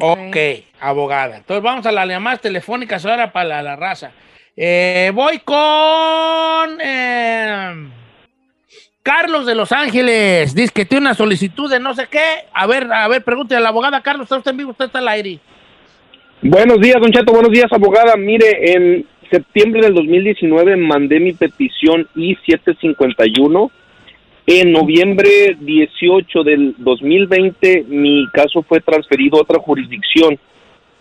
Ok, 0.00 0.36
abogada. 0.80 1.36
Entonces 1.38 1.62
vamos 1.62 1.86
a 1.86 1.92
las 1.92 2.08
llamadas 2.08 2.40
telefónicas 2.40 3.04
ahora 3.06 3.32
para 3.32 3.48
la, 3.48 3.62
la 3.62 3.76
raza. 3.76 4.12
Eh, 4.56 5.12
voy 5.14 5.38
con 5.38 6.78
eh, 6.82 7.88
Carlos 9.02 9.46
de 9.46 9.54
Los 9.54 9.72
Ángeles. 9.72 10.54
Dice 10.54 10.72
que 10.74 10.84
tiene 10.84 11.06
una 11.06 11.14
solicitud 11.14 11.70
de 11.70 11.80
no 11.80 11.94
sé 11.94 12.08
qué. 12.10 12.46
A 12.52 12.66
ver, 12.66 12.92
a 12.92 13.06
ver, 13.08 13.22
pregúntale 13.24 13.58
a 13.58 13.62
la 13.62 13.68
abogada. 13.68 14.02
Carlos, 14.02 14.24
¿está 14.24 14.36
usted 14.36 14.50
en 14.50 14.56
vivo? 14.56 14.72
¿Usted 14.72 14.86
está 14.86 14.98
al 14.98 15.08
aire? 15.08 15.38
Buenos 16.42 16.80
días, 16.80 16.96
Don 17.00 17.12
Chato. 17.12 17.32
Buenos 17.32 17.52
días, 17.52 17.72
abogada. 17.72 18.16
Mire, 18.16 18.72
en 18.72 19.06
septiembre 19.30 19.80
del 19.82 19.94
2019 19.94 20.76
mandé 20.76 21.20
mi 21.20 21.32
petición 21.32 22.08
I-751. 22.14 23.70
En 24.50 24.72
noviembre 24.72 25.58
18 25.60 26.42
del 26.42 26.74
2020 26.78 27.84
mi 27.86 28.26
caso 28.32 28.62
fue 28.62 28.80
transferido 28.80 29.36
a 29.36 29.42
otra 29.42 29.60
jurisdicción. 29.60 30.38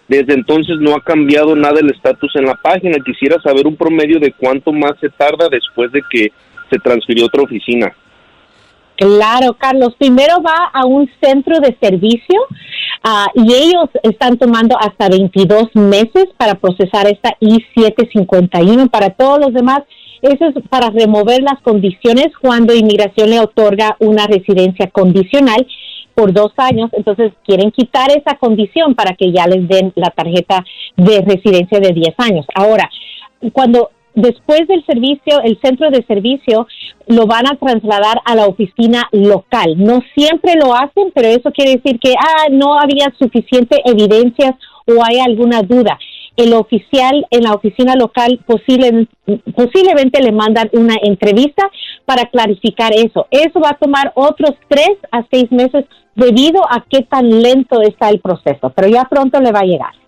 Desde 0.09 0.33
entonces 0.33 0.75
no 0.81 0.93
ha 0.93 1.01
cambiado 1.01 1.55
nada 1.55 1.79
el 1.79 1.89
estatus 1.89 2.35
en 2.35 2.43
la 2.43 2.55
página. 2.55 2.97
Quisiera 3.05 3.41
saber 3.41 3.65
un 3.65 3.77
promedio 3.77 4.19
de 4.19 4.33
cuánto 4.33 4.73
más 4.73 4.99
se 4.99 5.07
tarda 5.11 5.47
después 5.49 5.93
de 5.93 6.01
que 6.11 6.33
se 6.69 6.77
transfirió 6.79 7.23
a 7.23 7.27
otra 7.27 7.43
oficina. 7.43 7.95
Claro, 8.97 9.53
Carlos. 9.53 9.95
Primero 9.97 10.41
va 10.45 10.69
a 10.73 10.85
un 10.85 11.09
centro 11.21 11.61
de 11.61 11.77
servicio 11.79 12.41
ah, 13.01 13.27
y 13.33 13.53
ellos 13.53 13.89
están 14.03 14.37
tomando 14.37 14.77
hasta 14.77 15.07
22 15.07 15.73
meses 15.73 16.25
para 16.35 16.55
procesar 16.55 17.07
esta 17.07 17.33
I-751. 17.39 18.89
Para 18.89 19.11
todos 19.11 19.39
los 19.39 19.53
demás, 19.53 19.83
eso 20.21 20.45
es 20.47 20.55
para 20.69 20.89
remover 20.89 21.41
las 21.41 21.61
condiciones 21.61 22.27
cuando 22.41 22.73
inmigración 22.73 23.29
le 23.29 23.39
otorga 23.39 23.95
una 23.99 24.27
residencia 24.27 24.87
condicional 24.87 25.65
por 26.15 26.33
dos 26.33 26.51
años. 26.57 26.89
Entonces, 26.93 27.33
quieren 27.45 27.71
quitar 27.71 28.09
esa 28.09 28.37
condición 28.37 28.95
para 28.95 29.13
que 29.13 29.31
ya 29.31 29.45
les 29.45 29.67
den 29.67 29.93
la 29.95 30.09
tarjeta 30.09 30.65
de 30.95 31.21
residencia 31.21 31.79
de 31.79 31.93
10 31.93 32.15
años. 32.17 32.45
Ahora, 32.55 32.89
cuando 33.53 33.91
después 34.15 34.67
del 34.67 34.83
servicio, 34.85 35.39
el 35.43 35.59
centro 35.61 35.91
de 35.91 36.03
servicio 36.07 36.67
lo 37.05 37.27
van 37.27 37.45
a 37.47 37.55
trasladar 37.55 38.19
a 38.25 38.35
la 38.35 38.47
oficina 38.47 39.07
local. 39.11 39.75
No 39.77 40.01
siempre 40.15 40.55
lo 40.55 40.73
hacen, 40.73 41.11
pero 41.13 41.27
eso 41.27 41.51
quiere 41.51 41.75
decir 41.75 41.99
que 41.99 42.13
ah, 42.19 42.47
no 42.49 42.79
había 42.79 43.13
suficiente 43.19 43.79
evidencias 43.85 44.55
o 44.87 45.03
hay 45.03 45.19
alguna 45.19 45.61
duda. 45.61 45.99
El 46.37 46.53
oficial 46.53 47.25
en 47.31 47.43
la 47.43 47.53
oficina 47.53 47.95
local 47.95 48.39
posible, 48.45 49.07
posiblemente 49.55 50.21
le 50.21 50.31
mandan 50.31 50.69
una 50.71 50.95
entrevista 51.01 51.69
para 52.05 52.25
clarificar 52.27 52.93
eso. 52.93 53.27
Eso 53.31 53.59
va 53.59 53.71
a 53.71 53.77
tomar 53.77 54.13
otros 54.15 54.51
tres 54.69 54.91
a 55.11 55.23
seis 55.29 55.51
meses 55.51 55.83
debido 56.15 56.61
a 56.69 56.85
qué 56.89 57.01
tan 57.01 57.41
lento 57.41 57.81
está 57.81 58.09
el 58.09 58.21
proceso, 58.21 58.71
pero 58.75 58.87
ya 58.87 59.03
pronto 59.05 59.39
le 59.41 59.51
va 59.51 59.59
a 59.59 59.65
llegar. 59.65 60.06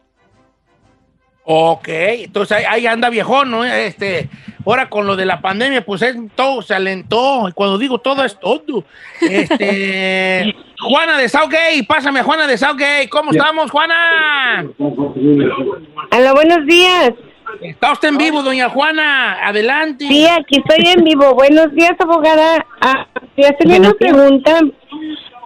Ok, 1.51 1.87
entonces 1.87 2.57
ahí, 2.57 2.63
ahí 2.69 2.85
anda 2.85 3.09
viejón, 3.09 3.49
¿no? 3.49 3.65
Este, 3.65 4.29
ahora 4.67 4.87
con 4.87 5.07
lo 5.07 5.15
de 5.15 5.25
la 5.25 5.41
pandemia, 5.41 5.83
pues 5.83 6.03
es, 6.03 6.15
todo 6.35 6.61
se 6.61 6.75
alentó. 6.75 7.49
Y 7.49 7.53
cuando 7.53 7.79
digo 7.79 7.97
todo 7.97 8.23
es 8.23 8.39
todo. 8.39 8.83
Este, 9.19 10.55
Juana 10.79 11.17
de 11.17 11.27
Southgate, 11.27 11.83
pásame 11.87 12.19
a 12.19 12.23
Juana 12.23 12.45
de 12.45 12.55
Southgate. 12.55 13.09
¿Cómo 13.09 13.31
estamos, 13.31 13.71
Juana? 13.71 14.63
Hola, 14.77 16.33
buenos 16.33 16.67
días. 16.67 17.13
Está 17.61 17.93
usted 17.93 18.09
en 18.09 18.17
vivo, 18.17 18.43
doña 18.43 18.69
Juana. 18.69 19.47
Adelante. 19.47 20.07
Sí, 20.07 20.27
aquí 20.27 20.59
estoy 20.59 20.87
en 20.87 21.03
vivo. 21.03 21.33
Buenos 21.33 21.73
días, 21.73 21.95
abogada. 21.97 22.63
Ah, 22.79 23.07
estoy 23.23 23.45
hacerle 23.45 23.79
una 23.79 23.93
pregunta. 23.93 24.59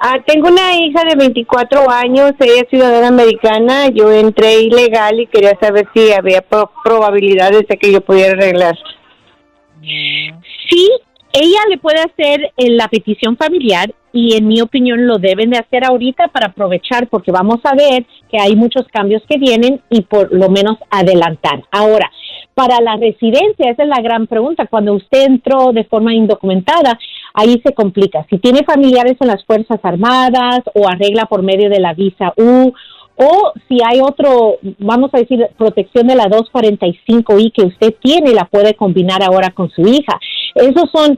Ah, 0.06 0.18
tengo 0.26 0.50
una 0.50 0.76
hija 0.76 1.02
de 1.06 1.16
24 1.16 1.90
años, 1.90 2.34
ella 2.40 2.62
es 2.64 2.70
ciudadana 2.70 3.08
americana. 3.08 3.88
Yo 3.88 4.12
entré 4.12 4.62
ilegal 4.64 5.18
y 5.22 5.28
quería 5.28 5.58
saber 5.62 5.88
si 5.94 6.12
había 6.12 6.42
pro- 6.42 6.70
probabilidades 6.84 7.66
de 7.70 7.78
que 7.78 7.90
yo 7.90 8.02
pudiera 8.02 8.34
arreglar. 8.34 8.78
Sí, 10.70 10.90
ella 11.32 11.60
le 11.70 11.78
puede 11.78 12.00
hacer 12.02 12.52
eh, 12.58 12.70
la 12.72 12.90
petición 12.90 13.38
familiar 13.38 13.94
y 14.12 14.36
en 14.36 14.48
mi 14.48 14.60
opinión 14.62 15.08
lo 15.08 15.20
deben 15.20 15.50
de 15.52 15.58
hacer 15.58 15.86
ahorita 15.86 16.28
para 16.28 16.48
aprovechar 16.48 17.08
porque 17.08 17.32
vamos 17.32 17.60
a 17.64 17.74
ver 17.74 18.06
que 18.30 18.38
hay 18.40 18.56
muchos 18.58 18.86
cambios 18.90 19.24
que 19.28 19.38
vienen 19.38 19.82
y 19.90 20.02
por 20.02 20.32
lo 20.34 20.50
menos 20.50 20.78
adelantar. 20.90 21.64
Ahora, 21.72 22.12
Para 22.56 22.80
la 22.82 22.98
residencia, 22.98 23.72
esa 23.72 23.82
es 23.84 23.90
la 23.90 24.02
gran 24.04 24.28
pregunta. 24.28 24.68
Cuando 24.68 24.94
usted 24.94 25.24
entró 25.26 25.72
de 25.74 25.86
forma 25.86 26.14
indocumentada, 26.14 27.00
ahí 27.34 27.62
se 27.66 27.74
complica. 27.74 28.26
Si 28.30 28.38
tiene 28.38 28.64
familiares 28.64 29.18
en 29.20 29.28
las 29.28 29.44
Fuerzas 29.46 29.80
Armadas 29.84 30.62
o 30.76 30.88
arregla 30.88 31.26
por 31.26 31.42
medio 31.44 31.70
de 31.70 31.80
la 31.80 31.94
visa 31.94 32.34
U 32.38 32.72
o 33.16 33.54
si 33.68 33.78
hay 33.86 34.00
otro, 34.02 34.58
vamos 34.80 35.12
a 35.14 35.20
decir, 35.20 35.48
protección 35.58 36.08
de 36.08 36.16
la 36.16 36.26
245I 36.26 37.52
que 37.54 37.66
usted 37.66 37.94
tiene, 38.02 38.34
la 38.34 38.46
puede 38.46 38.74
combinar 38.76 39.22
ahora 39.24 39.50
con 39.52 39.70
su 39.70 39.82
hija. 39.82 40.20
Esos 40.56 40.90
son 40.92 41.18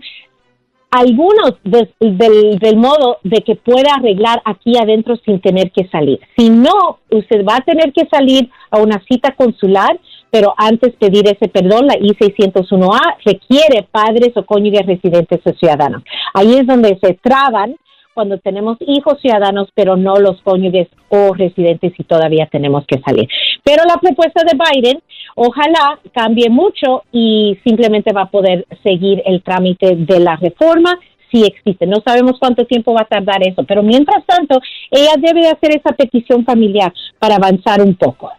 algunos 0.91 1.55
de- 1.63 1.89
del, 2.00 2.57
del 2.60 2.77
modo 2.77 3.17
de 3.24 3.41
que 3.41 3.55
pueda 3.55 3.95
arreglar 3.95 4.41
aquí 4.45 4.77
adentro 4.77 5.17
sin 5.25 5.41
tener 5.41 5.72
que 5.72 5.88
salir. 5.89 6.19
Si 6.38 6.50
no, 6.50 7.00
usted 7.12 7.43
va 7.45 7.57
a 7.57 7.62
tener 7.62 7.91
que 7.91 8.07
salir 8.10 8.50
a 8.72 8.79
una 8.79 9.01
cita 9.10 9.31
consular, 9.36 10.00
pero 10.32 10.53
antes 10.58 10.96
pedir 10.96 11.27
ese 11.27 11.48
perdón, 11.48 11.88
la 11.88 11.96
I-601A 11.96 13.17
requiere 13.24 13.88
padres 13.89 14.36
o 14.36 14.46
cónyuges 14.46 14.86
residentes 14.86 15.39
o 15.46 15.53
ciudadanos. 15.53 16.03
Ahí 16.34 16.55
es 16.55 16.67
donde 16.67 16.98
se 17.01 17.13
traban 17.13 17.75
cuando 18.13 18.38
tenemos 18.39 18.77
hijos 18.79 19.20
ciudadanos, 19.22 19.67
pero 19.75 19.98
no 19.98 20.15
los 20.15 20.41
cónyuges 20.41 20.88
o 21.10 21.34
residentes 21.34 21.94
y 21.98 22.03
todavía 22.05 22.48
tenemos 22.48 22.86
que 22.88 23.00
salir. 23.01 23.27
Pero 23.63 23.84
la 23.86 23.98
propuesta 23.98 24.41
de 24.44 24.58
Biden, 24.58 25.01
ojalá 25.36 26.00
cambie 26.13 26.50
mucho 26.50 27.03
y 27.12 27.60
simplemente 27.65 28.13
va 28.13 28.24
a 28.24 28.32
poder 28.32 28.65
seguir 28.84 29.22
el 29.25 29.44
trámite 29.44 29.98
de 29.98 30.20
la 30.22 30.38
reforma 30.38 30.98
si 31.29 31.44
existe. 31.44 31.86
No 31.86 32.01
sabemos 32.05 32.38
cuánto 32.39 32.65
tiempo 32.65 32.94
va 32.94 33.01
a 33.01 33.05
tardar 33.05 33.46
eso, 33.46 33.63
pero 33.65 33.84
mientras 33.84 34.25
tanto, 34.25 34.60
ella 34.89 35.15
debe 35.17 35.41
de 35.41 35.50
hacer 35.50 35.75
esa 35.75 35.94
petición 35.94 36.46
familiar 36.46 36.94
para 37.20 37.36
avanzar 37.36 37.82
un 37.82 37.96
poco. 37.96 38.32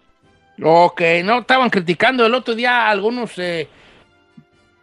Ok, 0.63 1.01
no 1.25 1.41
estaban 1.41 1.69
criticando 1.71 2.25
el 2.25 2.35
otro 2.35 2.55
día 2.55 2.87
a 2.87 2.91
algunos 2.91 3.33
eh, 3.39 3.69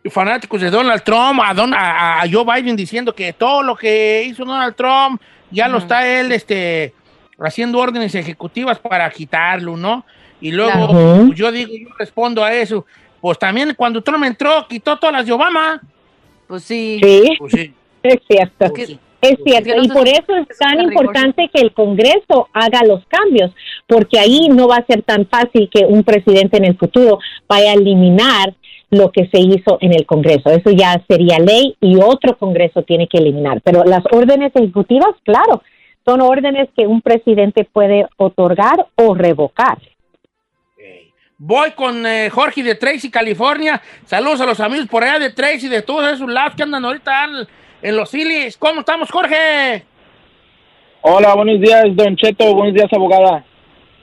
fanáticos 0.10 0.62
de 0.62 0.70
Donald 0.70 1.02
Trump, 1.04 1.40
a, 1.44 1.54
Don- 1.54 1.74
a, 1.74 2.22
a 2.22 2.30
Joe 2.32 2.44
Biden 2.46 2.76
diciendo 2.76 3.14
que 3.16 3.34
todo 3.34 3.64
lo 3.64 3.76
que 3.76 4.24
hizo 4.24 4.46
Donald 4.46 4.76
Trump 4.76 5.22
ya 5.50 5.68
lo 5.68 5.78
está 5.80 6.08
él 6.08 6.32
este, 6.32 6.94
haciendo 7.40 7.80
órdenes 7.80 8.14
ejecutivas 8.16 8.80
para 8.80 9.10
quitarlo, 9.10 9.76
¿no? 9.78 10.06
Y 10.42 10.52
luego 10.52 10.72
Claro. 10.90 11.24
pues, 11.28 11.38
yo 11.40 11.52
digo, 11.52 11.72
yo 11.74 11.96
respondo 11.98 12.44
a 12.44 12.54
eso, 12.54 12.86
pues 13.22 13.40
también 13.40 13.74
cuando 13.76 14.02
Trump 14.02 14.26
entró, 14.26 14.68
quitó 14.68 14.98
todas 14.98 15.14
las 15.14 15.26
de 15.26 15.32
Obama. 15.32 15.82
Pues 16.48 16.64
sí. 16.64 17.00
Sí, 17.02 17.36
Pues 17.40 17.52
sí. 17.54 17.74
es 18.04 18.20
cierto. 18.28 18.74
pues 18.74 18.88
sí. 18.88 19.00
Es 19.24 19.38
cierto, 19.44 19.70
que 19.70 19.76
no 19.76 19.84
y 19.84 19.88
por 19.88 20.08
eso 20.08 20.36
es 20.36 20.58
tan 20.58 20.82
importante 20.82 21.50
que 21.54 21.62
el 21.62 21.74
Congreso 21.74 22.50
haga 22.54 22.84
los 22.84 23.06
cambios, 23.08 23.52
porque 23.88 24.20
ahí 24.20 24.50
no 24.50 24.68
va 24.68 24.78
a 24.78 24.86
ser 24.86 25.02
tan 25.02 25.26
fácil 25.28 25.70
que 25.74 25.86
un 25.86 26.04
presidente 26.04 26.58
en 26.58 26.66
el 26.66 26.78
futuro 26.78 27.20
vaya 27.48 27.72
a 27.72 27.76
eliminar 27.76 28.54
lo 28.90 29.12
que 29.12 29.28
se 29.28 29.40
hizo 29.40 29.78
en 29.82 29.94
el 29.94 30.06
Congreso. 30.06 30.50
Eso 30.50 30.72
ya 30.72 31.02
sería 31.08 31.40
ley 31.40 31.76
y 31.80 31.96
otro 31.96 32.38
Congreso 32.38 32.84
tiene 32.84 33.08
que 33.08 33.18
eliminar. 33.18 33.62
Pero 33.62 33.84
las 33.86 34.04
órdenes 34.12 34.52
ejecutivas, 34.56 35.16
claro, 35.24 35.64
son 36.06 36.22
órdenes 36.22 36.70
que 36.76 36.86
un 36.86 37.02
presidente 37.02 37.64
puede 37.64 38.06
otorgar 38.18 38.88
o 38.96 39.16
revocar. 39.16 39.80
Voy 41.38 41.72
con 41.72 42.06
eh, 42.06 42.30
Jorge 42.30 42.62
de 42.62 42.76
Tracy, 42.76 43.10
California. 43.10 43.82
Saludos 44.06 44.42
a 44.42 44.46
los 44.46 44.60
amigos 44.60 44.88
por 44.88 45.04
allá 45.04 45.20
de 45.20 45.32
Tracy, 45.32 45.68
de 45.68 45.82
todos 45.82 46.14
esos 46.14 46.30
lados 46.30 46.56
que 46.56 46.64
andan 46.64 46.86
ahorita 46.86 47.26
en, 47.26 47.48
en 47.84 47.98
los 47.98 48.10
Phillies. 48.10 48.58
¿Cómo 48.58 48.80
estamos, 48.80 49.12
Jorge? 49.12 49.84
Hola, 51.02 51.36
buenos 51.36 51.60
días, 51.60 51.86
Don 51.96 52.16
Cheto. 52.16 52.56
Buenos 52.56 52.74
días, 52.74 52.88
abogada. 52.92 53.44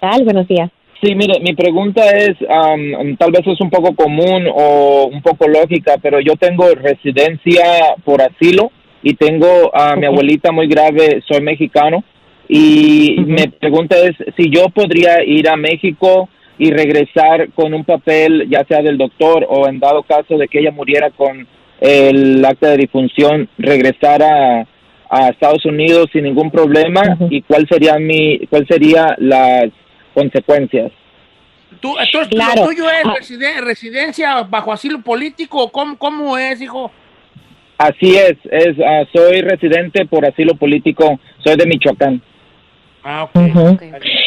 Tal, 0.00 0.22
buenos 0.24 0.46
días. 0.46 0.70
Sí, 1.02 1.14
mire, 1.14 1.40
mi 1.40 1.54
pregunta 1.54 2.02
es, 2.10 2.36
am, 2.50 3.16
tal 3.16 3.32
vez 3.32 3.46
es 3.46 3.58
un 3.60 3.70
poco 3.70 3.94
común 3.94 4.46
o 4.54 5.08
un 5.10 5.22
poco 5.22 5.48
lógica, 5.48 5.96
pero 6.00 6.20
yo 6.20 6.36
tengo 6.36 6.68
residencia 6.74 7.94
por 8.04 8.20
asilo 8.20 8.70
y 9.02 9.14
tengo 9.14 9.74
a 9.74 9.96
mi 9.96 10.04
abuelita 10.04 10.52
muy 10.52 10.66
grave, 10.66 11.22
soy 11.26 11.40
mexicano, 11.40 12.04
y 12.46 13.16
mi 13.26 13.46
pregunta 13.46 13.96
es 13.96 14.14
si 14.36 14.50
yo 14.50 14.68
podría 14.68 15.24
ir 15.24 15.48
a 15.48 15.56
México 15.56 16.28
y 16.58 16.70
regresar 16.70 17.50
con 17.52 17.72
un 17.72 17.84
papel, 17.84 18.46
ya 18.50 18.62
sea 18.64 18.82
del 18.82 18.98
doctor 18.98 19.46
o 19.48 19.66
en 19.66 19.80
dado 19.80 20.02
caso 20.02 20.36
de 20.36 20.48
que 20.48 20.58
ella 20.60 20.70
muriera 20.70 21.08
con 21.10 21.46
el 21.80 22.44
acta 22.44 22.70
de 22.70 22.76
difunción, 22.78 23.48
regresar 23.58 24.22
a, 24.22 24.66
a 25.08 25.28
Estados 25.30 25.64
Unidos 25.64 26.08
sin 26.12 26.24
ningún 26.24 26.50
problema 26.50 27.16
y 27.30 27.42
cuál 27.42 27.66
sería 27.68 27.98
mi, 27.98 28.38
cuál 28.50 28.66
sería 28.68 29.14
las 29.18 29.66
consecuencias. 30.14 30.92
¿Tú, 31.80 31.94
entonces, 31.98 32.28
Claro. 32.28 32.62
¿Lo 32.62 32.66
tuyo 32.68 32.84
es 32.90 33.04
Ah. 33.04 33.14
residen- 33.18 33.64
residencia 33.64 34.42
bajo 34.42 34.72
asilo 34.72 35.00
político? 35.00 35.70
¿Cómo, 35.70 35.96
cómo 35.96 36.36
es, 36.36 36.60
hijo? 36.60 36.90
Así 37.78 38.14
es, 38.16 38.36
es 38.50 38.76
ah, 38.84 39.04
soy 39.14 39.40
residente 39.40 40.04
por 40.04 40.26
asilo 40.26 40.54
político, 40.54 41.18
soy 41.42 41.56
de 41.56 41.64
Michoacán. 41.64 42.20
Ah. 43.04 43.28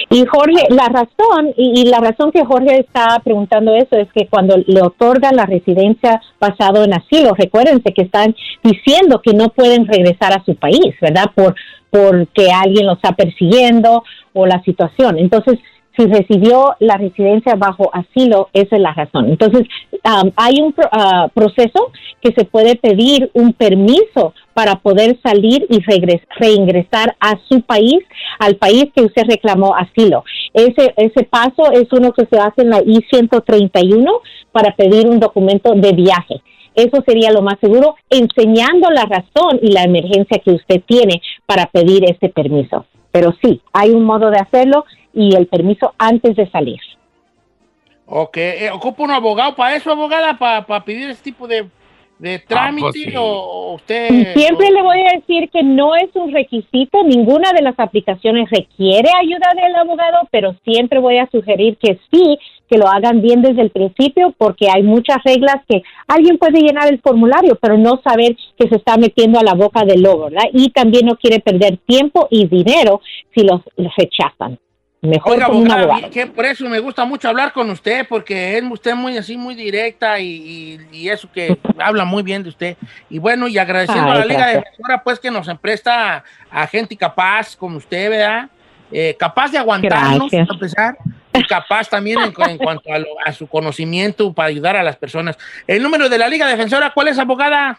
Y 0.10 0.26
Jorge, 0.26 0.68
la 0.70 0.88
razón, 0.88 1.54
y, 1.58 1.82
y 1.82 1.86
la 1.86 2.00
razón 2.00 2.32
que 2.32 2.46
Jorge 2.46 2.80
está 2.80 3.20
preguntando 3.24 3.76
eso 3.76 3.96
es 3.98 4.12
que 4.14 4.28
cuando 4.28 4.58
le 4.66 4.82
otorgan 4.82 5.36
la 5.36 5.46
residencia 5.46 6.22
basado 6.40 6.84
en 6.84 6.94
asilo, 6.94 7.34
recuérdense 7.36 7.94
que 7.94 8.04
están 8.04 8.36
diciendo 8.64 9.22
que 9.22 9.34
no 9.34 9.50
pueden 9.50 9.88
regresar 9.88 10.34
a 10.34 10.44
su 10.44 10.56
país, 10.56 10.96
¿verdad? 11.02 11.32
Por 11.36 11.56
porque 11.94 12.48
alguien 12.52 12.88
los 12.88 12.96
está 12.96 13.12
persiguiendo 13.12 14.04
o 14.34 14.48
la 14.48 14.64
situación. 14.64 15.20
Entonces, 15.20 15.60
si 15.96 16.06
recibió 16.08 16.76
la 16.80 16.98
residencia 16.98 17.56
bajo 17.56 17.90
asilo, 17.94 18.50
esa 18.54 18.76
es 18.76 18.82
la 18.82 18.94
razón. 18.94 19.30
Entonces, 19.30 19.68
um, 19.92 20.32
hay 20.36 20.60
un 20.62 20.74
ah, 20.92 21.30
proceso 21.34 21.92
que 22.22 22.34
se 22.34 22.46
puede 22.46 22.76
pedir 22.76 23.30
un 23.34 23.54
permiso 23.54 24.34
para 24.54 24.76
poder 24.76 25.20
salir 25.24 25.66
y 25.70 25.80
regres- 25.82 26.26
reingresar 26.38 27.16
a 27.20 27.38
su 27.50 27.62
país, 27.62 28.00
al 28.40 28.56
país 28.56 28.86
que 28.96 29.04
usted 29.04 29.24
reclamó 29.28 29.76
asilo. 29.76 30.24
Ese, 30.54 30.94
ese 30.98 31.24
paso 31.26 31.72
es 31.72 31.86
uno 31.92 32.12
que 32.12 32.26
se 32.26 32.38
hace 32.40 32.62
en 32.62 32.70
la 32.70 32.82
I-131 32.82 34.10
para 34.52 34.76
pedir 34.76 35.08
un 35.08 35.20
documento 35.20 35.74
de 35.74 35.92
viaje. 35.94 36.42
Eso 36.76 37.04
sería 37.06 37.32
lo 37.32 37.44
más 37.44 37.60
seguro, 37.60 37.96
enseñando 38.10 38.90
la 38.90 39.06
razón 39.06 39.60
y 39.62 39.72
la 39.72 39.84
emergencia 39.84 40.42
que 40.44 40.52
usted 40.52 40.82
tiene 40.88 41.22
para 41.46 41.68
pedir 41.68 42.04
este 42.10 42.30
permiso. 42.30 42.86
Pero 43.12 43.36
sí, 43.44 43.62
hay 43.74 43.92
un 43.92 44.04
modo 44.06 44.32
de 44.32 44.38
hacerlo 44.38 44.86
y 45.14 45.36
el 45.36 45.48
permiso 45.48 45.94
antes 45.98 46.36
de 46.36 46.50
salir. 46.50 46.80
Ok. 48.06 48.38
Eh, 48.38 48.70
¿Ocupa 48.72 49.04
un 49.04 49.12
abogado 49.12 49.56
para 49.56 49.76
eso, 49.76 49.92
abogada? 49.92 50.38
¿Para 50.38 50.84
pedir 50.84 51.10
ese 51.10 51.24
tipo 51.24 51.48
de, 51.48 51.66
de 52.20 52.40
trámite? 52.40 52.82
pues 52.82 52.96
sí. 52.96 53.16
o, 53.16 53.24
o 53.24 53.74
usted.? 53.76 54.34
Siempre 54.34 54.70
le 54.72 54.82
voy 54.82 55.00
a 55.02 55.20
decir 55.20 55.50
que 55.50 55.64
no 55.64 55.96
es 55.96 56.10
un 56.16 56.34
requisito, 56.34 57.04
ninguna 57.04 57.54
de 57.54 57.62
las 57.62 57.80
aplicaciones 57.80 58.50
requiere 58.50 59.10
ayuda 59.20 59.52
del 59.56 59.76
abogado, 59.76 60.28
pero 60.32 60.56
siempre 60.66 61.00
voy 61.00 61.18
a 61.18 61.30
sugerir 61.32 61.78
que 61.78 62.00
sí, 62.12 62.38
que 62.70 62.78
lo 62.78 62.88
hagan 62.88 63.22
bien 63.22 63.42
desde 63.42 63.62
el 63.62 63.70
principio, 63.70 64.34
porque 64.38 64.68
hay 64.70 64.84
muchas 64.84 65.18
reglas 65.24 65.58
que 65.68 65.82
alguien 66.08 66.38
puede 66.38 66.60
llenar 66.60 66.92
el 66.92 67.00
formulario, 67.00 67.58
pero 67.62 67.78
no 67.78 68.02
saber 68.04 68.36
que 68.58 68.68
se 68.68 68.76
está 68.76 68.98
metiendo 68.98 69.40
a 69.40 69.44
la 69.44 69.54
boca 69.54 69.86
del 69.86 70.02
lobo, 70.02 70.26
¿verdad? 70.26 70.50
Y 70.52 70.72
también 70.72 71.06
no 71.06 71.16
quiere 71.16 71.40
perder 71.40 71.78
tiempo 71.86 72.28
y 72.30 72.48
dinero 72.48 73.02
si 73.34 73.44
los 73.44 73.62
los 73.78 73.94
rechazan. 73.96 74.60
Mejor 75.04 75.34
Oiga, 75.34 75.46
abogada, 75.48 76.10
que 76.10 76.28
por 76.28 76.46
eso 76.46 76.68
me 76.70 76.80
gusta 76.80 77.04
mucho 77.04 77.28
hablar 77.28 77.52
con 77.52 77.70
usted, 77.70 78.06
porque 78.08 78.58
es 78.58 78.64
usted 78.64 78.96
muy 78.96 79.18
así, 79.18 79.36
muy 79.36 79.54
directa 79.54 80.18
y, 80.18 80.78
y- 80.92 80.98
y 80.98 81.10
eso 81.10 81.30
que 81.30 81.58
habla 81.78 82.06
muy 82.06 82.24
bien 82.24 82.42
de 82.42 82.48
usted. 82.50 82.78
Y 83.10 83.20
bueno, 83.20 83.50
y 83.50 83.58
agradeciendo 83.58 84.10
a 84.12 84.16
la 84.16 84.26
Liga 84.26 84.40
gracias. 84.40 84.64
Defensora, 84.64 85.04
pues 85.04 85.20
que 85.20 85.30
nos 85.30 85.48
empresta 85.50 86.24
a 86.50 86.68
gente 86.68 86.96
capaz 86.96 87.56
como 87.58 87.78
usted, 87.78 88.10
¿verdad? 88.10 88.50
Eh, 88.94 89.16
capaz 89.20 89.52
de 89.52 89.58
aguantarnos, 89.58 90.32
Gracias. 90.32 90.50
a 90.56 90.60
pesar, 90.60 90.98
y 91.34 91.44
capaz 91.48 91.90
también 91.90 92.20
en, 92.20 92.34
en 92.50 92.58
cuanto 92.58 92.94
a, 92.94 93.00
lo- 93.00 93.08
a 93.26 93.34
su 93.34 93.46
conocimiento 93.48 94.32
para 94.32 94.48
ayudar 94.50 94.78
a 94.78 94.84
las 94.84 94.96
personas. 94.96 95.38
El 95.68 95.84
número 95.84 96.08
de 96.08 96.18
la 96.18 96.30
Liga 96.30 96.48
Defensora, 96.48 96.92
¿cuál 96.94 97.10
es, 97.10 97.20
abogada? 97.20 97.78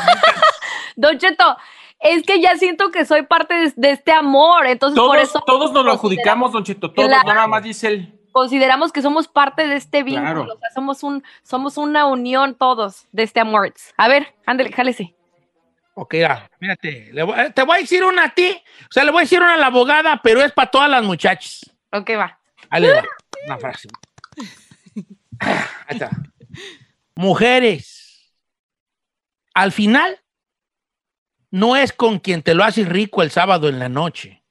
Don 0.97 1.19
Cheto, 1.19 1.57
es 2.03 2.23
que 2.25 2.41
ya 2.41 2.57
siento 2.57 2.91
que 2.91 3.05
soy 3.05 3.23
parte 3.23 3.55
de, 3.55 3.73
de 3.77 3.91
este 3.93 4.13
amor, 4.13 4.67
entonces 4.67 4.99
por 4.99 5.13
Todos, 5.17 5.23
eso 5.29 5.43
todos 5.47 5.73
nos 5.73 5.85
lo 5.85 5.93
adjudicamos, 5.93 6.53
Don 6.53 6.65
Cheto. 6.65 6.91
Todos, 6.93 7.09
Claro. 7.09 7.29
nada 7.33 7.47
más 7.47 7.63
dice 7.63 7.89
él. 7.89 8.19
consideramos 8.33 8.93
que 8.93 9.03
somos 9.03 9.29
parte 9.29 9.67
de 9.69 9.77
este 9.77 10.03
vínculo, 10.03 10.45
Claro. 10.45 10.55
o 10.55 10.59
sea, 10.59 10.71
somos 10.75 11.03
un, 11.03 11.23
somos 11.43 11.77
una 11.77 12.07
unión 12.07 12.55
todos 12.55 13.07
de 13.13 13.23
este 13.25 13.41
amor. 13.41 13.73
A 13.99 14.09
ver, 14.09 14.35
ándale, 14.47 14.73
jálese. 14.73 15.15
ok, 15.95 16.15
le 17.13 17.23
voy- 17.23 17.53
te 17.55 17.63
voy 17.63 17.77
a 17.77 17.81
decir 17.81 18.03
una 18.05 18.25
a 18.25 18.29
ti, 18.35 18.51
o 18.85 18.93
sea, 18.93 19.05
le 19.05 19.11
voy 19.11 19.21
a 19.21 19.25
decir 19.25 19.41
una 19.41 19.55
a 19.55 19.59
la 19.59 19.67
abogada, 19.67 20.21
pero 20.23 20.43
es 20.43 20.51
para 20.53 20.71
todas 20.71 20.89
las 20.89 21.03
muchachas. 21.05 21.71
Ok, 21.93 22.11
va. 22.19 22.39
Ahí 22.71 22.81
le 22.83 22.93
va, 22.95 23.03
una 23.47 23.59
frase. 23.59 23.89
Ahí 25.39 25.55
está. 25.91 26.11
Mujeres, 27.15 28.33
al 29.55 29.73
final, 29.73 30.19
no 31.53 31.77
es 31.77 31.93
con 31.93 32.19
quien 32.19 32.43
te 32.43 32.55
lo 32.55 32.65
haces 32.65 32.89
rico 32.89 33.23
el 33.23 33.31
sábado 33.31 33.69
en 33.69 33.79
la 33.79 33.91
noche, 33.91 34.43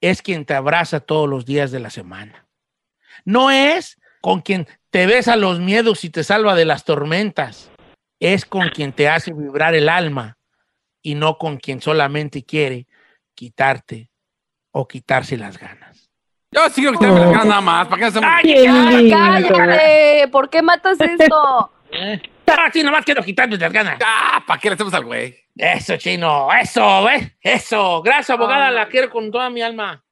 es 0.00 0.22
quien 0.22 0.44
te 0.46 0.54
abraza 0.54 1.00
todos 1.00 1.28
los 1.28 1.44
días 1.44 1.70
de 1.70 1.78
la 1.78 1.90
semana. 1.90 2.46
No 3.24 3.50
es 3.50 4.00
con 4.22 4.40
quien 4.40 4.66
te 4.90 5.06
besa 5.06 5.36
los 5.36 5.60
miedos 5.60 6.04
y 6.04 6.10
te 6.10 6.24
salva 6.24 6.54
de 6.54 6.64
las 6.64 6.84
tormentas, 6.84 7.70
es 8.18 8.46
con 8.46 8.70
quien 8.70 8.92
te 8.92 9.10
hace 9.10 9.32
vibrar 9.32 9.74
el 9.74 9.90
alma 9.90 10.38
y 11.02 11.14
no 11.14 11.36
con 11.36 11.58
quien 11.58 11.82
solamente 11.82 12.42
quiere 12.42 12.86
quitarte 13.34 14.10
o 14.72 14.88
quitarse 14.88 15.36
las 15.36 15.58
ganas. 15.58 16.10
Yo 16.50 16.66
sigo 16.70 16.92
quitarme 16.92 17.20
las 17.20 17.30
ganas 17.30 17.46
nada 17.46 17.60
más. 17.60 17.88
¿Para 17.88 17.98
qué 17.98 18.04
hacemos? 18.06 18.30
Ay, 18.32 18.54
Qué 18.54 18.62
lindo. 18.62 19.16
¡Cállate! 19.16 20.28
¿Por 20.32 20.48
qué 20.48 20.62
matas 20.62 20.98
esto? 20.98 21.70
¿Eh? 21.92 22.22
Ah, 22.46 22.70
sí, 22.72 22.82
nomás 22.82 23.04
quiero 23.04 23.22
quitarme 23.22 23.56
las 23.56 23.72
ganas. 23.72 23.98
Ah, 24.04 24.42
¿Para 24.46 24.60
qué 24.60 24.68
le 24.68 24.74
hacemos 24.74 24.94
al 24.94 25.04
güey? 25.04 25.36
Eso, 25.56 25.96
chino, 25.96 26.48
eso, 26.52 27.04
¿ves? 27.04 27.32
Eso. 27.40 28.02
Gracias, 28.02 28.30
abogada, 28.30 28.70
la 28.70 28.88
quiero 28.88 29.10
con 29.10 29.30
toda 29.30 29.50
mi 29.50 29.62
alma. 29.62 30.02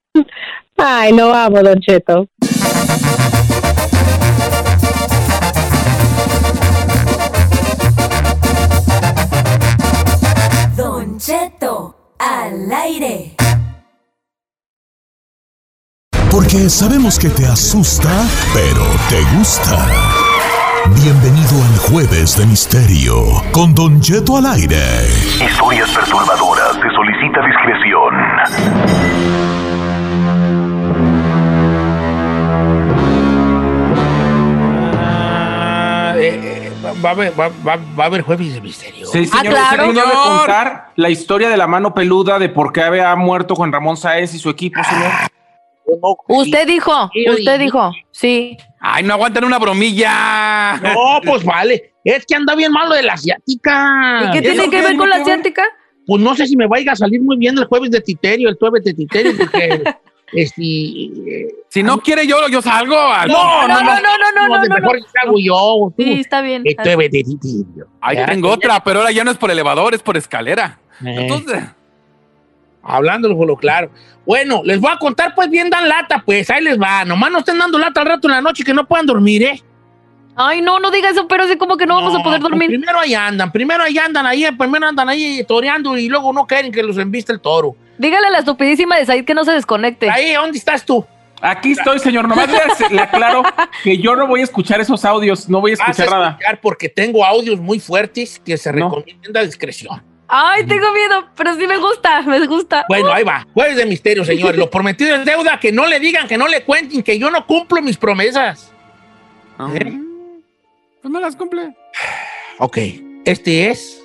Ay, 0.77 1.13
lo 1.13 1.33
amo, 1.35 1.63
Don 1.63 1.81
Cheto. 1.81 2.29
Don 10.77 11.19
Cheto, 11.19 12.15
al 12.19 12.73
aire. 12.73 13.35
Porque 16.31 16.69
sabemos 16.69 17.19
que 17.19 17.29
te 17.29 17.47
asusta, 17.47 18.27
pero 18.53 18.85
te 19.09 19.23
gusta. 19.37 20.24
Bienvenido 20.93 21.63
al 21.65 21.79
Jueves 21.79 22.37
de 22.37 22.47
Misterio 22.47 23.17
con 23.53 23.75
Don 23.75 24.01
Cheto 24.01 24.37
al 24.37 24.47
aire. 24.47 24.79
Historias 25.41 25.91
perturbadoras. 25.91 26.75
Se 26.75 26.91
solicita 26.95 27.41
discreción. 27.47 28.15
Ah, 35.27 36.15
eh, 36.17 36.41
eh, 36.67 36.73
va, 37.05 37.11
a 37.11 37.13
haber, 37.13 37.39
va, 37.39 37.49
va- 37.67 37.77
va 37.99 38.05
a 38.05 38.07
haber 38.07 38.23
jueves 38.23 38.53
de 38.55 38.61
misterio. 38.61 39.07
Sí, 39.07 39.29
Ah, 39.33 39.39
señor. 39.39 39.55
claro. 39.55 39.89
¿Usted 39.89 39.95
no 39.95 40.01
debe 40.01 40.13
Señor. 40.13 40.39
contar 40.39 40.89
la 40.97 41.11
historia 41.11 41.49
de 41.49 41.57
la 41.57 41.67
mano 41.67 41.95
peluda 41.95 42.39
de 42.39 42.49
por 42.49 42.73
qué 42.73 42.83
había 42.83 43.15
muerto 43.17 43.55
Juan 43.55 43.73
Ramón 43.73 43.97
Sáez 43.97 44.35
y 44.35 44.39
su 44.39 44.51
equipo, 44.51 44.81
señor? 44.85 45.11
Usted 46.29 46.67
dijo, 46.67 47.11
usted 47.39 47.59
dijo, 47.59 47.93
sí. 48.11 48.57
Ay, 48.87 49.03
no 49.03 49.15
aguantan 49.15 49.45
una 49.45 49.59
bromilla. 49.59 50.77
No, 50.77 51.19
pues 51.25 51.43
vale. 51.43 51.95
Es 52.05 52.27
que 52.27 52.35
anda 52.35 52.55
bien 52.55 52.71
malo 52.71 52.95
de 52.95 53.03
la 53.03 53.15
asiática. 53.15 54.25
¿Y 54.29 54.31
qué 54.33 54.39
¿eso 54.51 54.65
tiene 54.65 54.71
que 54.71 54.83
ver 54.83 54.97
con 54.97 55.09
la 55.09 55.17
asiática? 55.17 55.65
Pues 56.07 56.23
no 56.23 56.35
sé 56.35 56.47
si 56.47 56.55
me 56.55 56.67
vaya 56.67 56.93
a 56.93 56.97
salir 56.97 57.23
muy 57.23 57.39
bien 57.39 57.57
el 57.57 57.65
jueves 57.65 57.91
de 57.91 58.03
Titerio, 58.03 58.51
el 58.51 58.57
jueves 58.61 58.85
de 58.85 58.93
Titerio, 58.93 59.33
porque 59.39 59.83
este. 60.35 60.63
eh, 60.63 61.49
Si 61.71 61.83
no 61.83 61.99
quiere 61.99 62.27
yo, 62.27 62.47
yo 62.51 62.61
salgo. 62.61 62.95
al- 62.99 63.29
No, 63.31 63.67
No, 63.67 63.69
no, 63.69 63.83
no, 63.83 64.01
no, 64.03 64.33
no, 64.35 64.49
no, 64.49 64.61
de 64.63 64.69
no, 64.69 64.75
mejor 64.75 64.99
hago 65.23 65.39
yo. 65.39 65.95
Sí, 65.97 66.21
está 66.21 66.43
bien. 66.43 66.63
El 66.67 66.75
jueves 66.77 67.11
de 67.11 67.23
Titerio. 67.23 67.87
Ahí 68.03 68.19
tengo 68.27 68.51
otra, 68.51 68.85
pero 68.85 68.99
ahora 69.01 69.13
ya 69.13 69.25
no 69.25 69.31
es 69.31 69.39
por 69.39 69.51
elevador, 69.51 69.95
es 69.95 70.03
por 70.03 70.19
escalera. 70.19 70.79
Eh. 71.03 71.17
Entonces, 71.21 71.63
Hablándolo 72.85 73.37
por 73.37 73.47
lo 73.47 73.57
claro. 73.57 73.91
Bueno, 74.27 74.63
les 74.65 74.81
voy 74.81 74.91
a 74.93 74.99
contar, 74.99 75.35
pues 75.35 75.49
bien 75.51 75.71
dan 75.71 75.89
lata, 75.89 76.23
pues 76.25 76.49
ahí 76.51 76.63
les 76.63 76.81
va. 76.81 77.05
Nomás 77.05 77.31
no 77.31 77.39
estén 77.39 77.59
dando 77.59 77.79
lata 77.79 78.01
al 78.01 78.07
rato 78.07 78.29
en 78.29 78.33
la 78.33 78.41
noche 78.41 78.65
que 78.65 78.75
no 78.75 78.87
puedan 78.87 79.07
dormir, 79.07 79.43
¿eh? 79.43 79.63
Ay, 80.37 80.61
no, 80.63 80.81
no 80.81 80.91
diga 80.91 81.11
eso, 81.11 81.29
pero 81.29 81.47
sí 81.47 81.57
como 81.57 81.77
que 81.77 81.87
no, 81.87 81.95
vamos 81.95 82.15
a 82.19 82.23
poder 82.23 82.41
pues 82.41 82.51
dormir. 82.51 82.69
primero 82.69 82.99
ahí 82.99 83.15
andan, 83.15 83.53
primero 83.53 83.85
ahí 83.85 83.97
andan, 83.99 84.27
ahí, 84.27 84.45
primero 84.59 84.87
andan 84.89 85.09
ahí 85.09 85.45
toreando 85.47 85.97
y 85.97 86.09
luego 86.09 86.33
no 86.33 86.45
quieren 86.47 86.73
que 86.73 86.83
los 86.83 86.99
embiste 86.99 87.33
el 87.33 87.41
toro. 87.41 87.77
Dígale 87.99 88.27
a 88.27 88.31
la 88.31 88.39
estupidísima 88.41 88.97
de 88.97 89.07
Said 89.07 89.25
que 89.25 89.35
no 89.35 89.45
se 89.45 89.53
desconecte. 89.53 90.11
Ahí, 90.11 90.33
¿dónde 90.33 90.59
estás 90.59 90.85
tú? 90.85 91.07
Aquí 91.41 91.73
estoy, 91.73 92.01
señor. 92.01 92.27
Nomás 92.27 92.49
le, 92.49 92.97
le 92.97 93.03
aclaro 93.03 93.43
que 93.85 93.99
yo 93.99 94.17
no 94.17 94.27
voy 94.27 94.41
a 94.41 94.45
escuchar 94.45 94.81
esos 94.81 95.05
audios. 95.05 95.49
No 95.49 95.61
voy 95.61 95.73
a 95.73 95.77
Vas 95.77 95.89
a 95.89 95.91
escuchar 95.93 96.11
nada. 96.11 96.31
escuchar 96.31 96.61
porque 96.61 96.89
tengo 96.89 97.25
audios 97.25 97.61
muy 97.61 97.79
fuertes 97.79 98.41
que 98.45 98.57
se 98.57 98.73
No. 98.73 98.89
recomienda 98.89 99.43
discreción. 99.45 100.03
Ay, 100.37 100.67
tengo 100.67 100.93
miedo, 100.93 101.29
pero 101.37 101.55
sí 101.55 101.65
me 101.65 101.77
gusta, 101.77 102.23
me 102.23 102.45
gusta. 102.45 102.85
Bueno, 102.89 103.13
ahí 103.13 103.23
va. 103.23 103.47
Jueves 103.55 103.77
de 103.77 103.87
misterio, 103.87 104.25
señores. 104.25 104.57
Lo 104.57 104.69
prometido 104.69 105.15
es 105.15 105.25
deuda. 105.25 105.61
Que 105.61 105.71
no 105.71 105.87
le 105.87 106.01
digan, 106.01 106.27
que 106.27 106.37
no 106.37 106.49
le 106.49 106.65
cuenten, 106.65 107.05
que 107.05 107.17
yo 107.21 107.31
no 107.31 107.47
cumplo 107.47 107.81
mis 107.81 107.97
promesas. 107.97 108.73
ah, 109.59 109.71
¿Eh? 109.73 109.93
pues 111.01 111.13
no 111.13 111.21
las 111.21 111.37
cumple. 111.37 111.77
Ok, 112.59 112.79
este 113.25 113.71
es 113.71 114.05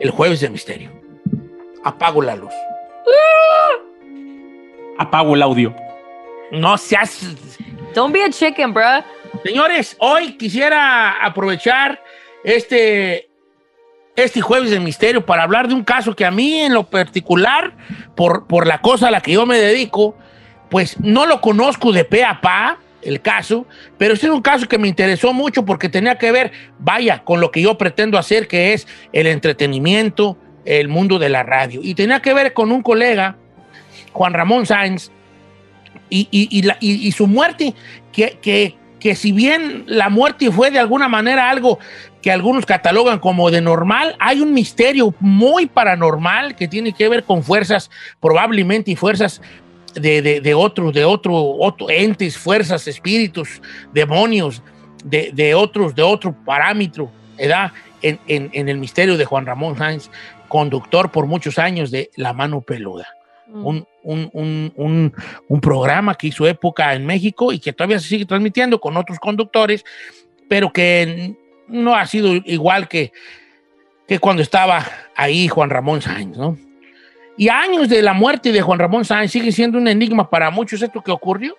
el 0.00 0.10
jueves 0.10 0.40
de 0.40 0.50
misterio. 0.50 0.90
Apago 1.82 2.20
la 2.20 2.36
luz. 2.36 2.52
Apago 4.98 5.34
el 5.34 5.42
audio. 5.42 5.74
No 6.52 6.76
seas... 6.76 7.20
Don't 7.94 8.12
be 8.12 8.22
a 8.22 8.28
chicken, 8.28 8.74
bro. 8.74 9.02
Señores, 9.44 9.96
hoy 10.00 10.36
quisiera 10.36 11.24
aprovechar 11.24 12.02
este, 12.44 13.27
este 14.24 14.40
jueves 14.40 14.70
de 14.70 14.80
misterio 14.80 15.24
para 15.24 15.42
hablar 15.44 15.68
de 15.68 15.74
un 15.74 15.84
caso 15.84 16.14
que 16.14 16.24
a 16.24 16.30
mí 16.30 16.58
en 16.58 16.74
lo 16.74 16.84
particular, 16.84 17.72
por, 18.14 18.46
por 18.46 18.66
la 18.66 18.80
cosa 18.80 19.08
a 19.08 19.10
la 19.10 19.20
que 19.20 19.32
yo 19.32 19.46
me 19.46 19.58
dedico, 19.58 20.16
pues 20.70 20.98
no 21.00 21.26
lo 21.26 21.40
conozco 21.40 21.92
de 21.92 22.04
pe 22.04 22.24
a 22.24 22.40
pa, 22.40 22.78
el 23.00 23.20
caso, 23.22 23.64
pero 23.96 24.16
sí 24.16 24.26
es 24.26 24.32
un 24.32 24.42
caso 24.42 24.66
que 24.66 24.76
me 24.76 24.88
interesó 24.88 25.32
mucho 25.32 25.64
porque 25.64 25.88
tenía 25.88 26.18
que 26.18 26.32
ver, 26.32 26.50
vaya, 26.80 27.22
con 27.24 27.40
lo 27.40 27.50
que 27.52 27.62
yo 27.62 27.78
pretendo 27.78 28.18
hacer, 28.18 28.48
que 28.48 28.72
es 28.72 28.88
el 29.12 29.28
entretenimiento, 29.28 30.36
el 30.64 30.88
mundo 30.88 31.18
de 31.20 31.28
la 31.28 31.44
radio. 31.44 31.80
Y 31.82 31.94
tenía 31.94 32.20
que 32.20 32.34
ver 32.34 32.52
con 32.54 32.72
un 32.72 32.82
colega, 32.82 33.36
Juan 34.12 34.34
Ramón 34.34 34.66
Sáenz, 34.66 35.10
y- 36.10 36.28
y 36.30 37.12
su 37.12 37.26
muerte, 37.28 37.74
que, 38.12 38.38
que- 38.42 38.74
que 38.98 39.14
si 39.14 39.30
bien 39.30 39.84
la 39.86 40.08
muerte 40.08 40.50
fue 40.50 40.72
de 40.72 40.80
alguna 40.80 41.06
manera 41.08 41.48
algo 41.50 41.78
que 42.28 42.32
algunos 42.32 42.66
catalogan 42.66 43.20
como 43.20 43.50
de 43.50 43.62
normal, 43.62 44.14
hay 44.18 44.42
un 44.42 44.52
misterio 44.52 45.14
muy 45.18 45.64
paranormal 45.64 46.54
que 46.56 46.68
tiene 46.68 46.92
que 46.92 47.08
ver 47.08 47.24
con 47.24 47.42
fuerzas, 47.42 47.90
probablemente 48.20 48.90
y 48.90 48.96
fuerzas 48.96 49.40
de, 49.94 50.20
de, 50.20 50.42
de 50.42 50.52
otros, 50.52 50.92
de 50.92 51.06
otro, 51.06 51.32
otro 51.34 51.88
entes, 51.88 52.36
fuerzas, 52.36 52.86
espíritus, 52.86 53.62
demonios, 53.94 54.62
de, 55.02 55.30
de 55.32 55.54
otros, 55.54 55.94
de 55.94 56.02
otro 56.02 56.36
parámetro, 56.44 57.10
¿verdad? 57.38 57.72
En, 58.02 58.18
en- 58.28 58.50
en 58.52 58.68
el 58.68 58.76
misterio 58.76 59.16
de 59.16 59.24
Juan 59.24 59.46
Ramón 59.46 59.78
Sáenz, 59.78 60.10
conductor 60.48 61.10
por 61.10 61.24
muchos 61.24 61.58
años 61.58 61.90
de 61.90 62.10
La 62.16 62.34
Mano 62.34 62.60
Peluda. 62.60 63.06
Un, 63.50 63.86
un- 64.02 64.28
un- 64.34 64.72
un- 64.76 65.14
un 65.48 65.60
programa 65.62 66.14
que 66.14 66.26
hizo 66.26 66.46
época 66.46 66.92
en 66.94 67.06
México 67.06 67.54
y 67.54 67.58
que 67.58 67.72
todavía 67.72 67.98
se 67.98 68.08
sigue 68.08 68.26
transmitiendo 68.26 68.78
con 68.78 68.98
otros 68.98 69.18
conductores, 69.18 69.82
pero 70.46 70.70
que 70.70 71.34
no 71.68 71.94
ha 71.94 72.06
sido 72.06 72.34
igual 72.34 72.88
que, 72.88 73.12
que 74.06 74.18
cuando 74.18 74.42
estaba 74.42 74.84
ahí 75.14 75.48
Juan 75.48 75.70
Ramón 75.70 76.02
Sáenz, 76.02 76.36
¿no? 76.36 76.56
Y 77.36 77.48
años 77.50 77.88
de 77.88 78.02
la 78.02 78.14
muerte 78.14 78.50
de 78.50 78.60
Juan 78.62 78.78
Ramón 78.78 79.04
Sáenz 79.04 79.30
sigue 79.30 79.52
siendo 79.52 79.78
un 79.78 79.86
enigma 79.86 80.28
para 80.28 80.50
muchos 80.50 80.82
esto 80.82 81.02
que 81.02 81.12
ocurrió. 81.12 81.56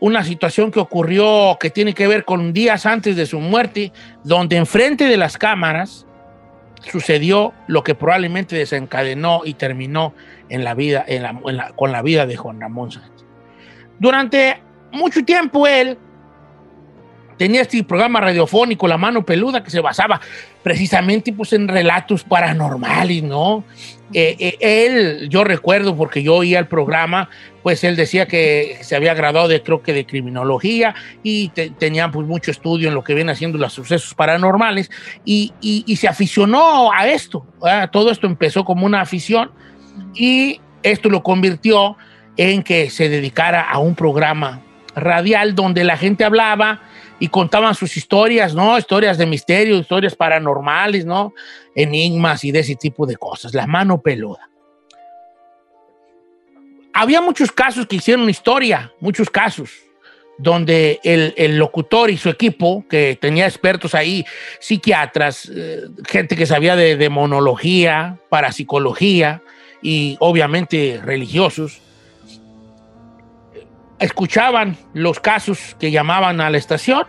Una 0.00 0.24
situación 0.24 0.70
que 0.70 0.80
ocurrió 0.80 1.56
que 1.60 1.70
tiene 1.70 1.92
que 1.94 2.08
ver 2.08 2.24
con 2.24 2.52
días 2.52 2.86
antes 2.86 3.14
de 3.16 3.26
su 3.26 3.38
muerte, 3.38 3.92
donde 4.24 4.56
enfrente 4.56 5.04
de 5.04 5.16
las 5.18 5.36
cámaras 5.38 6.06
sucedió 6.90 7.52
lo 7.66 7.84
que 7.84 7.94
probablemente 7.94 8.56
desencadenó 8.56 9.42
y 9.44 9.54
terminó 9.54 10.14
en 10.48 10.64
la 10.64 10.74
vida, 10.74 11.04
en 11.06 11.22
la- 11.56 11.72
con 11.76 11.92
la 11.92 12.00
vida 12.02 12.26
de 12.26 12.36
Juan 12.36 12.60
Ramón 12.60 12.90
Sánchez. 12.90 13.24
Durante 13.98 14.62
mucho 14.90 15.22
tiempo 15.24 15.66
él 15.66 15.98
tenía 17.40 17.62
este 17.62 17.82
programa 17.84 18.20
radiofónico, 18.20 18.86
La 18.86 18.98
Mano 18.98 19.24
Peluda, 19.24 19.64
que 19.64 19.70
se 19.70 19.80
basaba 19.80 20.20
precisamente 20.62 21.32
pues, 21.32 21.54
en 21.54 21.68
relatos 21.68 22.22
paranormales, 22.22 23.22
¿no? 23.22 23.64
Eh, 24.12 24.36
eh, 24.38 24.58
él, 24.60 25.30
yo 25.30 25.42
recuerdo, 25.42 25.96
porque 25.96 26.22
yo 26.22 26.34
oía 26.34 26.58
el 26.58 26.66
programa, 26.66 27.30
pues 27.62 27.82
él 27.82 27.96
decía 27.96 28.26
que 28.26 28.76
se 28.82 28.94
había 28.94 29.14
graduado 29.14 29.48
de, 29.48 29.62
creo 29.62 29.80
que 29.80 29.94
de 29.94 30.04
criminología 30.04 30.94
y 31.22 31.48
tenía 31.78 32.10
pues 32.10 32.26
mucho 32.26 32.50
estudio 32.50 32.88
en 32.88 32.94
lo 32.94 33.02
que 33.02 33.14
viene 33.14 33.32
haciendo 33.32 33.56
los 33.56 33.72
sucesos 33.72 34.12
paranormales 34.12 34.90
y, 35.24 35.54
y 35.62 35.96
se 35.96 36.08
aficionó 36.08 36.92
a 36.92 37.08
esto. 37.08 37.46
Todo 37.90 38.10
esto 38.10 38.26
empezó 38.26 38.66
como 38.66 38.84
una 38.84 39.00
afición 39.00 39.50
y 40.14 40.60
esto 40.82 41.08
lo 41.08 41.22
convirtió 41.22 41.96
en 42.36 42.62
que 42.62 42.90
se 42.90 43.08
dedicara 43.08 43.62
a 43.62 43.78
un 43.78 43.94
programa 43.94 44.60
radial 44.94 45.54
donde 45.54 45.84
la 45.84 45.96
gente 45.96 46.22
hablaba 46.24 46.82
y 47.20 47.28
contaban 47.28 47.74
sus 47.74 47.96
historias, 47.96 48.54
¿no? 48.54 48.76
Historias 48.76 49.18
de 49.18 49.26
misterio, 49.26 49.76
historias 49.76 50.16
paranormales, 50.16 51.04
¿no? 51.04 51.34
Enigmas 51.74 52.42
y 52.44 52.50
de 52.50 52.60
ese 52.60 52.74
tipo 52.74 53.06
de 53.06 53.16
cosas. 53.16 53.54
La 53.54 53.66
mano 53.66 54.00
peluda. 54.00 54.48
Había 56.92 57.20
muchos 57.20 57.52
casos 57.52 57.86
que 57.86 57.96
hicieron 57.96 58.28
historia, 58.28 58.92
muchos 59.00 59.30
casos, 59.30 59.70
donde 60.38 60.98
el, 61.04 61.58
locutor 61.58 62.10
y 62.10 62.16
su 62.16 62.30
equipo, 62.30 62.84
que 62.88 63.16
tenía 63.20 63.46
expertos 63.46 63.94
ahí, 63.94 64.24
psiquiatras, 64.58 65.50
eh, 65.54 65.82
gente 66.08 66.34
que 66.34 66.46
sabía 66.46 66.74
de 66.74 66.96
demonología, 66.96 68.18
parapsicología 68.30 69.42
y 69.82 70.16
obviamente 70.18 71.00
religiosos, 71.04 71.82
escuchaban 74.00 74.76
los 74.94 75.20
casos 75.20 75.76
que 75.78 75.90
llamaban 75.90 76.40
a 76.40 76.50
la 76.50 76.58
estación 76.58 77.06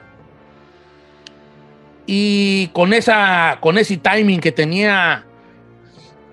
y 2.05 2.67
con, 2.73 2.93
esa, 2.93 3.57
con 3.61 3.77
ese 3.77 3.97
timing 3.97 4.41
que 4.41 4.51
tenía 4.51 5.25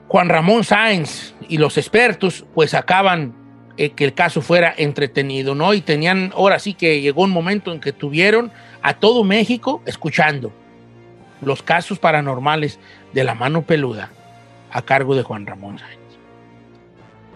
Juan 0.09 0.29
Ramón 0.29 0.65
Sáenz 0.65 1.35
y 1.49 1.59
los 1.59 1.79
expertos, 1.79 2.45
pues 2.55 2.75
acaban 2.75 3.35
eh, 3.77 3.91
que 3.91 4.05
el 4.05 4.15
caso 4.15 4.43
fuera 4.43 4.75
entretenido, 4.77 5.55
¿no? 5.55 5.73
Y 5.75 5.81
tenían, 5.81 6.33
ahora 6.35 6.59
sí 6.59 6.75
que 6.75 7.01
llegó 7.01 7.23
un 7.23 7.31
momento 7.31 7.73
en 7.73 7.81
que 7.81 7.93
tuvieron 7.93 8.51
a 8.83 8.95
todo 8.95 9.23
México 9.23 9.83
escuchando 9.87 10.53
los 11.41 11.63
casos 11.63 11.99
paranormales 11.99 12.81
de 13.13 13.25
la 13.25 13.35
mano 13.35 13.63
peluda 13.63 14.11
a 14.73 14.83
cargo 14.83 15.15
de 15.15 15.23
Juan 15.23 15.47
Ramón 15.47 15.79
Sáenz. 15.79 15.98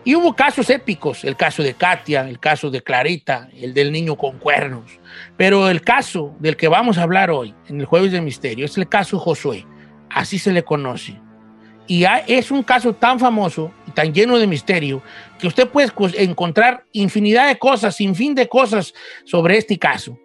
Y 0.05 0.17
hubo 0.17 0.35
casos 0.35 0.69
épicos, 0.69 1.23
el 1.25 1.37
caso 1.37 1.63
de 1.63 1.75
Katia, 1.75 2.29
el 2.29 2.41
caso 2.41 2.71
de 2.71 2.83
Clarita, 2.83 3.49
el 3.57 3.73
del 3.73 3.93
niño 3.93 4.17
con 4.17 4.39
cuernos. 4.39 4.99
Pero 5.37 5.69
el 5.69 5.83
caso 5.83 6.35
del 6.41 6.57
que 6.57 6.67
vamos 6.67 6.99
a 6.99 7.05
hablar 7.05 7.31
hoy, 7.31 7.55
en 7.69 7.79
el 7.79 7.87
Jueves 7.87 8.11
de 8.11 8.21
Misterio, 8.21 8.65
es 8.65 8.77
el 8.77 8.89
caso 8.89 9.21
Josué. 9.21 9.65
Así 10.11 10.41
se 10.41 10.53
le 10.53 10.65
conoce. 10.65 11.21
Y 11.87 12.05
es 12.27 12.51
un 12.51 12.65
caso 12.65 12.95
tan 12.95 13.21
famoso 13.21 13.73
y 13.87 13.93
tan 13.93 14.13
lleno 14.13 14.39
de 14.39 14.47
misterio 14.47 15.03
que 15.39 15.47
usted 15.47 15.69
puede 15.69 15.93
encontrar 16.19 16.85
infinidad 16.93 17.47
de 17.47 17.59
cosas, 17.59 17.95
sin 17.95 18.15
fin 18.15 18.35
de 18.35 18.49
cosas 18.49 18.95
sobre 19.25 19.59
este 19.59 19.79
caso. 19.79 20.19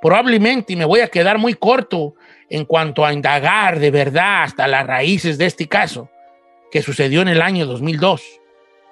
Probablemente, 0.00 0.72
y 0.72 0.76
me 0.76 0.84
voy 0.84 1.00
a 1.00 1.08
quedar 1.08 1.38
muy 1.38 1.54
corto 1.54 2.14
en 2.48 2.64
cuanto 2.64 3.04
a 3.04 3.12
indagar 3.12 3.78
de 3.78 3.90
verdad 3.90 4.44
hasta 4.44 4.66
las 4.66 4.86
raíces 4.86 5.38
de 5.38 5.46
este 5.46 5.68
caso, 5.68 6.08
que 6.72 6.82
sucedió 6.82 7.22
en 7.22 7.28
el 7.28 7.42
año 7.42 7.66
2002 7.66 8.41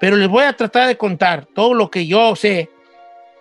pero 0.00 0.16
les 0.16 0.28
voy 0.28 0.44
a 0.44 0.54
tratar 0.54 0.88
de 0.88 0.96
contar 0.96 1.44
todo 1.44 1.74
lo 1.74 1.90
que 1.90 2.06
yo 2.06 2.34
sé 2.34 2.70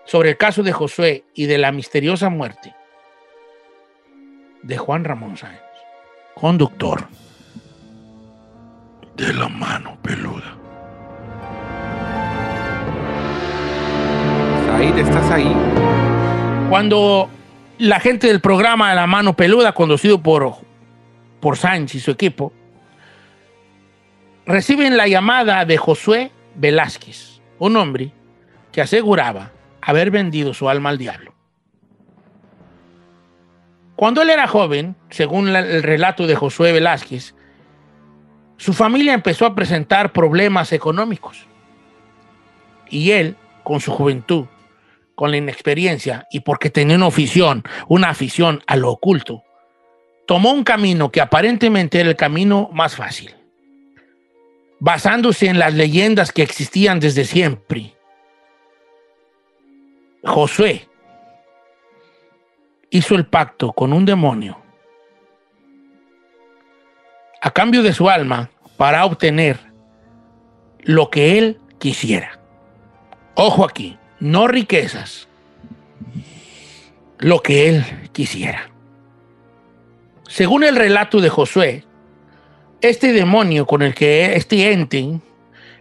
sobre 0.03 0.31
el 0.31 0.37
caso 0.37 0.61
de 0.61 0.73
Josué 0.73 1.23
y 1.33 1.45
de 1.45 1.57
la 1.57 1.71
misteriosa 1.71 2.29
muerte 2.29 2.75
de 4.61 4.77
Juan 4.77 5.05
Ramón 5.05 5.37
Sáenz, 5.37 5.61
conductor 6.35 7.07
de 9.15 9.33
la 9.33 9.47
mano 9.47 9.97
peluda. 10.01 10.57
Ahí 14.73 14.93
¿estás 14.97 15.31
ahí? 15.31 15.55
Cuando 16.69 17.29
la 17.77 18.01
gente 18.01 18.27
del 18.27 18.41
programa 18.41 18.89
de 18.89 18.95
la 18.97 19.07
mano 19.07 19.33
peluda, 19.33 19.71
conducido 19.71 20.21
por, 20.21 20.55
por 21.39 21.57
Sánchez 21.57 21.95
y 21.95 21.99
su 22.01 22.11
equipo, 22.11 22.51
reciben 24.45 24.97
la 24.97 25.07
llamada 25.07 25.63
de 25.63 25.77
Josué 25.77 26.31
Velázquez, 26.55 27.41
un 27.57 27.77
hombre 27.77 28.11
que 28.71 28.81
aseguraba 28.81 29.51
haber 29.81 30.11
vendido 30.11 30.53
su 30.53 30.69
alma 30.69 30.89
al 30.89 30.97
diablo. 30.97 31.33
Cuando 33.95 34.21
él 34.21 34.29
era 34.29 34.47
joven, 34.47 34.95
según 35.09 35.49
el 35.49 35.83
relato 35.83 36.25
de 36.25 36.35
Josué 36.35 36.71
Velázquez, 36.71 37.35
su 38.57 38.73
familia 38.73 39.13
empezó 39.13 39.45
a 39.45 39.55
presentar 39.55 40.13
problemas 40.13 40.71
económicos. 40.71 41.45
Y 42.89 43.11
él, 43.11 43.35
con 43.63 43.81
su 43.81 43.91
juventud, 43.91 44.45
con 45.15 45.31
la 45.31 45.37
inexperiencia 45.37 46.27
y 46.31 46.41
porque 46.41 46.69
tenía 46.69 46.95
una 46.95 47.07
afición, 47.07 47.63
una 47.87 48.09
afición 48.09 48.63
a 48.67 48.77
lo 48.77 48.89
oculto, 48.91 49.43
tomó 50.25 50.51
un 50.51 50.63
camino 50.63 51.11
que 51.11 51.21
aparentemente 51.21 51.99
era 51.99 52.09
el 52.09 52.15
camino 52.15 52.69
más 52.71 52.95
fácil 52.95 53.38
basándose 54.79 55.47
en 55.47 55.59
las 55.59 55.73
leyendas 55.73 56.31
que 56.31 56.41
existían 56.41 56.99
desde 56.99 57.25
siempre. 57.25 57.95
Josué 60.23 60.87
hizo 62.89 63.15
el 63.15 63.25
pacto 63.25 63.71
con 63.71 63.93
un 63.93 64.05
demonio 64.05 64.57
a 67.41 67.51
cambio 67.51 67.83
de 67.83 67.93
su 67.93 68.09
alma 68.09 68.49
para 68.77 69.05
obtener 69.05 69.59
lo 70.81 71.09
que 71.09 71.37
él 71.37 71.59
quisiera. 71.77 72.39
Ojo 73.35 73.63
aquí, 73.63 73.97
no 74.19 74.47
riquezas, 74.47 75.29
lo 77.19 77.41
que 77.41 77.69
él 77.69 78.09
quisiera. 78.11 78.69
Según 80.27 80.63
el 80.63 80.75
relato 80.75 81.21
de 81.21 81.29
Josué, 81.29 81.85
este 82.81 83.11
demonio 83.13 83.65
con 83.65 83.81
el 83.81 83.93
que 83.93 84.35
este 84.35 84.71
ente 84.71 85.19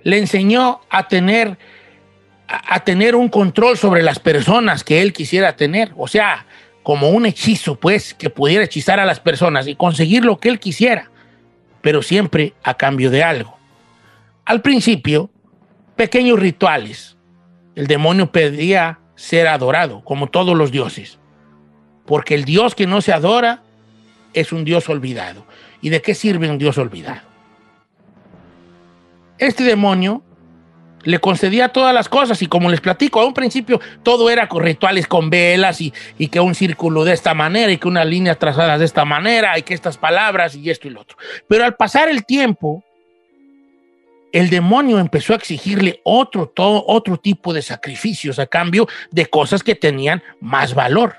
le 0.03 0.19
enseñó 0.19 0.81
a 0.91 1.09
tener 1.09 1.59
a, 2.49 2.81
tener 2.81 3.15
un 3.15 3.29
control 3.29 3.77
sobre 3.77 4.03
las 4.03 4.19
personas 4.19 4.83
que 4.83 5.03
él 5.03 5.13
quisiera 5.13 5.55
tener, 5.55 5.93
o 5.97 6.09
sea, 6.09 6.47
como 6.83 7.11
un 7.11 7.27
hechizo, 7.27 7.77
pues, 7.77 8.15
que 8.15 8.31
pudiera 8.31 8.65
hechizar 8.65 8.99
a 8.99 9.05
las 9.05 9.21
personas 9.21 9.67
y 9.67 9.75
conseguir 9.75 10.25
lo 10.25 10.39
que 10.39 10.49
él 10.49 10.59
quisiera, 10.59 11.11
pero 11.83 12.03
siempre 12.03 12.55
a 12.63 12.75
cambio 12.75 13.11
de 13.11 13.23
algo. 13.23 13.59
Al 14.47 14.63
principio, 14.63 15.31
pequeños 15.95 16.39
rituales. 16.39 17.17
El 17.75 17.87
demonio 17.87 18.33
pedía 18.33 18.99
ser 19.15 19.47
adorado, 19.47 20.03
como 20.03 20.29
todos 20.29 20.57
los 20.57 20.73
dioses, 20.73 21.19
porque 22.07 22.35
el 22.35 22.45
Dios 22.45 22.75
que 22.75 22.87
no 22.87 23.03
se 23.03 23.13
adora 23.13 23.63
es 24.33 24.53
un 24.53 24.65
Dios 24.65 24.89
olvidado. 24.89 25.47
¿Y 25.81 25.91
de 25.91 26.03
qué 26.03 26.14
sirve 26.14 26.51
un 26.51 26.59
Dios 26.59 26.79
olvidado? 26.79 27.23
Este 29.38 29.62
demonio 29.64 30.23
le 31.05 31.21
concedía 31.21 31.69
todas 31.69 31.95
las 31.95 32.09
cosas 32.09 32.43
y 32.43 32.47
como 32.47 32.69
les 32.69 32.81
platico, 32.81 33.21
a 33.21 33.25
un 33.25 33.35
principio 33.35 33.81
todo 34.03 34.31
era 34.31 34.49
con 34.49 34.62
rituales 34.62 35.07
con 35.07 35.31
velas 35.31 35.81
y, 35.81 35.93
y, 36.19 36.29
que 36.29 36.41
un 36.41 36.55
círculo 36.55 37.05
de 37.05 37.12
esta 37.12 37.35
manera 37.35 37.71
y 37.71 37.79
que 37.79 37.88
unas 37.88 38.07
líneas 38.07 38.38
trazadas 38.38 38.81
de 38.81 38.85
esta 38.85 39.05
manera 39.05 39.57
y 39.59 39.62
que 39.62 39.75
estas 39.75 39.97
palabras 39.97 40.57
y 40.57 40.69
esto 40.69 40.88
y 40.88 40.91
lo 40.91 41.03
otro. 41.03 41.17
Pero 41.47 41.64
al 41.64 41.77
pasar 41.77 42.09
el 42.09 42.27
tiempo, 42.27 42.85
el 44.33 44.51
demonio 44.51 44.99
empezó 44.99 45.33
a 45.33 45.37
exigirle 45.37 46.01
otro, 46.05 46.49
todo, 46.49 46.85
otro 46.87 47.17
tipo 47.17 47.53
de 47.53 47.62
sacrificios 47.62 48.38
a 48.38 48.47
cambio 48.47 48.88
de 49.11 49.27
cosas 49.27 49.62
que 49.62 49.75
tenían 49.75 50.23
más 50.41 50.75
valor. 50.75 51.17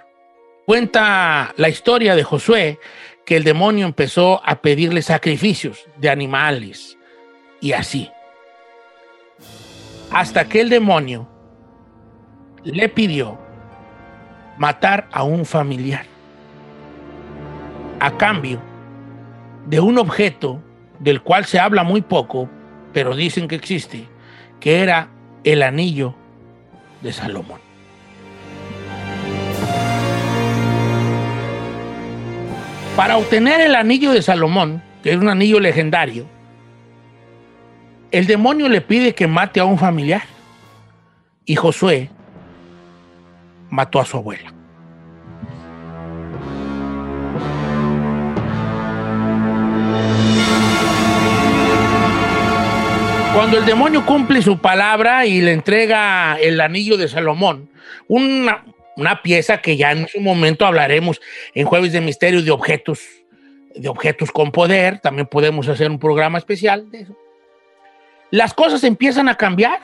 Cuenta 0.65 1.53
la 1.57 1.69
historia 1.69 2.15
de 2.15 2.23
Josué 2.23 2.79
que 3.29 3.37
el 3.37 3.43
demonio 3.43 3.85
empezó 3.85 4.41
a 4.43 4.55
pedirle 4.55 5.03
sacrificios 5.03 5.85
de 5.97 6.09
animales 6.09 6.97
y 7.61 7.73
así. 7.73 8.09
Hasta 10.11 10.49
que 10.49 10.61
el 10.61 10.69
demonio 10.71 11.29
le 12.63 12.89
pidió 12.89 13.37
matar 14.57 15.07
a 15.11 15.21
un 15.21 15.45
familiar 15.45 16.07
a 17.99 18.17
cambio 18.17 18.59
de 19.67 19.79
un 19.79 19.99
objeto 19.99 20.59
del 20.97 21.21
cual 21.21 21.45
se 21.45 21.59
habla 21.59 21.83
muy 21.83 22.01
poco, 22.01 22.49
pero 22.93 23.15
dicen 23.15 23.47
que 23.47 23.53
existe, 23.53 24.07
que 24.59 24.81
era 24.81 25.07
el 25.43 25.61
anillo 25.61 26.15
de 27.03 27.13
Salomón. 27.13 27.68
Para 32.99 33.15
obtener 33.15 33.61
el 33.61 33.75
anillo 33.75 34.11
de 34.11 34.21
Salomón, 34.21 34.83
que 35.01 35.11
es 35.11 35.15
un 35.15 35.29
anillo 35.29 35.61
legendario, 35.61 36.25
el 38.11 38.27
demonio 38.27 38.67
le 38.67 38.81
pide 38.81 39.15
que 39.15 39.25
mate 39.25 39.61
a 39.61 39.63
un 39.63 39.77
familiar. 39.77 40.23
Y 41.45 41.55
Josué 41.55 42.09
mató 43.69 44.01
a 44.01 44.05
su 44.05 44.17
abuela. 44.17 44.53
Cuando 53.33 53.59
el 53.59 53.65
demonio 53.65 54.05
cumple 54.05 54.41
su 54.41 54.57
palabra 54.57 55.25
y 55.25 55.39
le 55.39 55.53
entrega 55.53 56.37
el 56.37 56.59
anillo 56.59 56.97
de 56.97 57.07
Salomón, 57.07 57.69
una, 58.09 58.65
una 58.95 59.21
pieza 59.21 59.61
que 59.61 59.77
ya 59.77 59.91
en 59.91 60.07
su 60.07 60.19
momento 60.19 60.65
hablaremos 60.65 61.21
en 61.53 61.65
Jueves 61.65 61.93
de 61.93 62.01
Misterio 62.01 62.41
de 62.41 62.51
objetos, 62.51 62.99
de 63.75 63.87
objetos 63.87 64.31
con 64.31 64.51
poder, 64.51 64.99
también 64.99 65.27
podemos 65.27 65.67
hacer 65.67 65.89
un 65.89 65.99
programa 65.99 66.37
especial 66.37 66.89
de 66.91 67.01
eso. 67.01 67.17
Las 68.31 68.53
cosas 68.53 68.83
empiezan 68.83 69.29
a 69.29 69.35
cambiar 69.35 69.81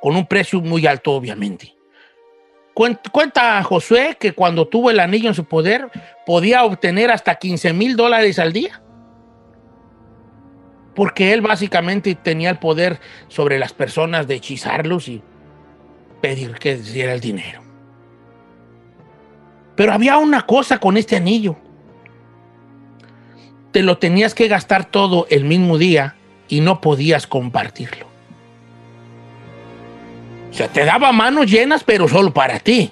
con 0.00 0.16
un 0.16 0.26
precio 0.26 0.60
muy 0.60 0.86
alto, 0.86 1.12
obviamente. 1.12 1.74
Cuenta 3.10 3.62
Josué 3.62 4.16
que 4.20 4.32
cuando 4.32 4.68
tuvo 4.68 4.90
el 4.90 5.00
anillo 5.00 5.28
en 5.28 5.34
su 5.34 5.46
poder 5.46 5.88
podía 6.26 6.64
obtener 6.64 7.10
hasta 7.10 7.36
15 7.36 7.72
mil 7.72 7.96
dólares 7.96 8.38
al 8.38 8.52
día. 8.52 8.82
Porque 10.94 11.32
él 11.32 11.40
básicamente 11.40 12.14
tenía 12.14 12.50
el 12.50 12.58
poder 12.58 13.00
sobre 13.28 13.58
las 13.58 13.72
personas 13.72 14.26
de 14.26 14.34
hechizarlos 14.34 15.08
y 15.08 15.22
pedir 16.20 16.54
que 16.54 16.76
diera 16.76 17.14
el 17.14 17.20
dinero. 17.20 17.65
Pero 19.76 19.92
había 19.92 20.16
una 20.18 20.42
cosa 20.42 20.78
con 20.78 20.96
este 20.96 21.16
anillo. 21.16 21.56
Te 23.72 23.82
lo 23.82 23.98
tenías 23.98 24.34
que 24.34 24.48
gastar 24.48 24.86
todo 24.86 25.26
el 25.30 25.44
mismo 25.44 25.78
día 25.78 26.16
y 26.48 26.60
no 26.60 26.80
podías 26.80 27.26
compartirlo. 27.26 28.06
O 30.50 30.54
sea, 30.54 30.68
te 30.68 30.84
daba 30.86 31.12
manos 31.12 31.50
llenas, 31.50 31.84
pero 31.84 32.08
solo 32.08 32.32
para 32.32 32.58
ti. 32.58 32.90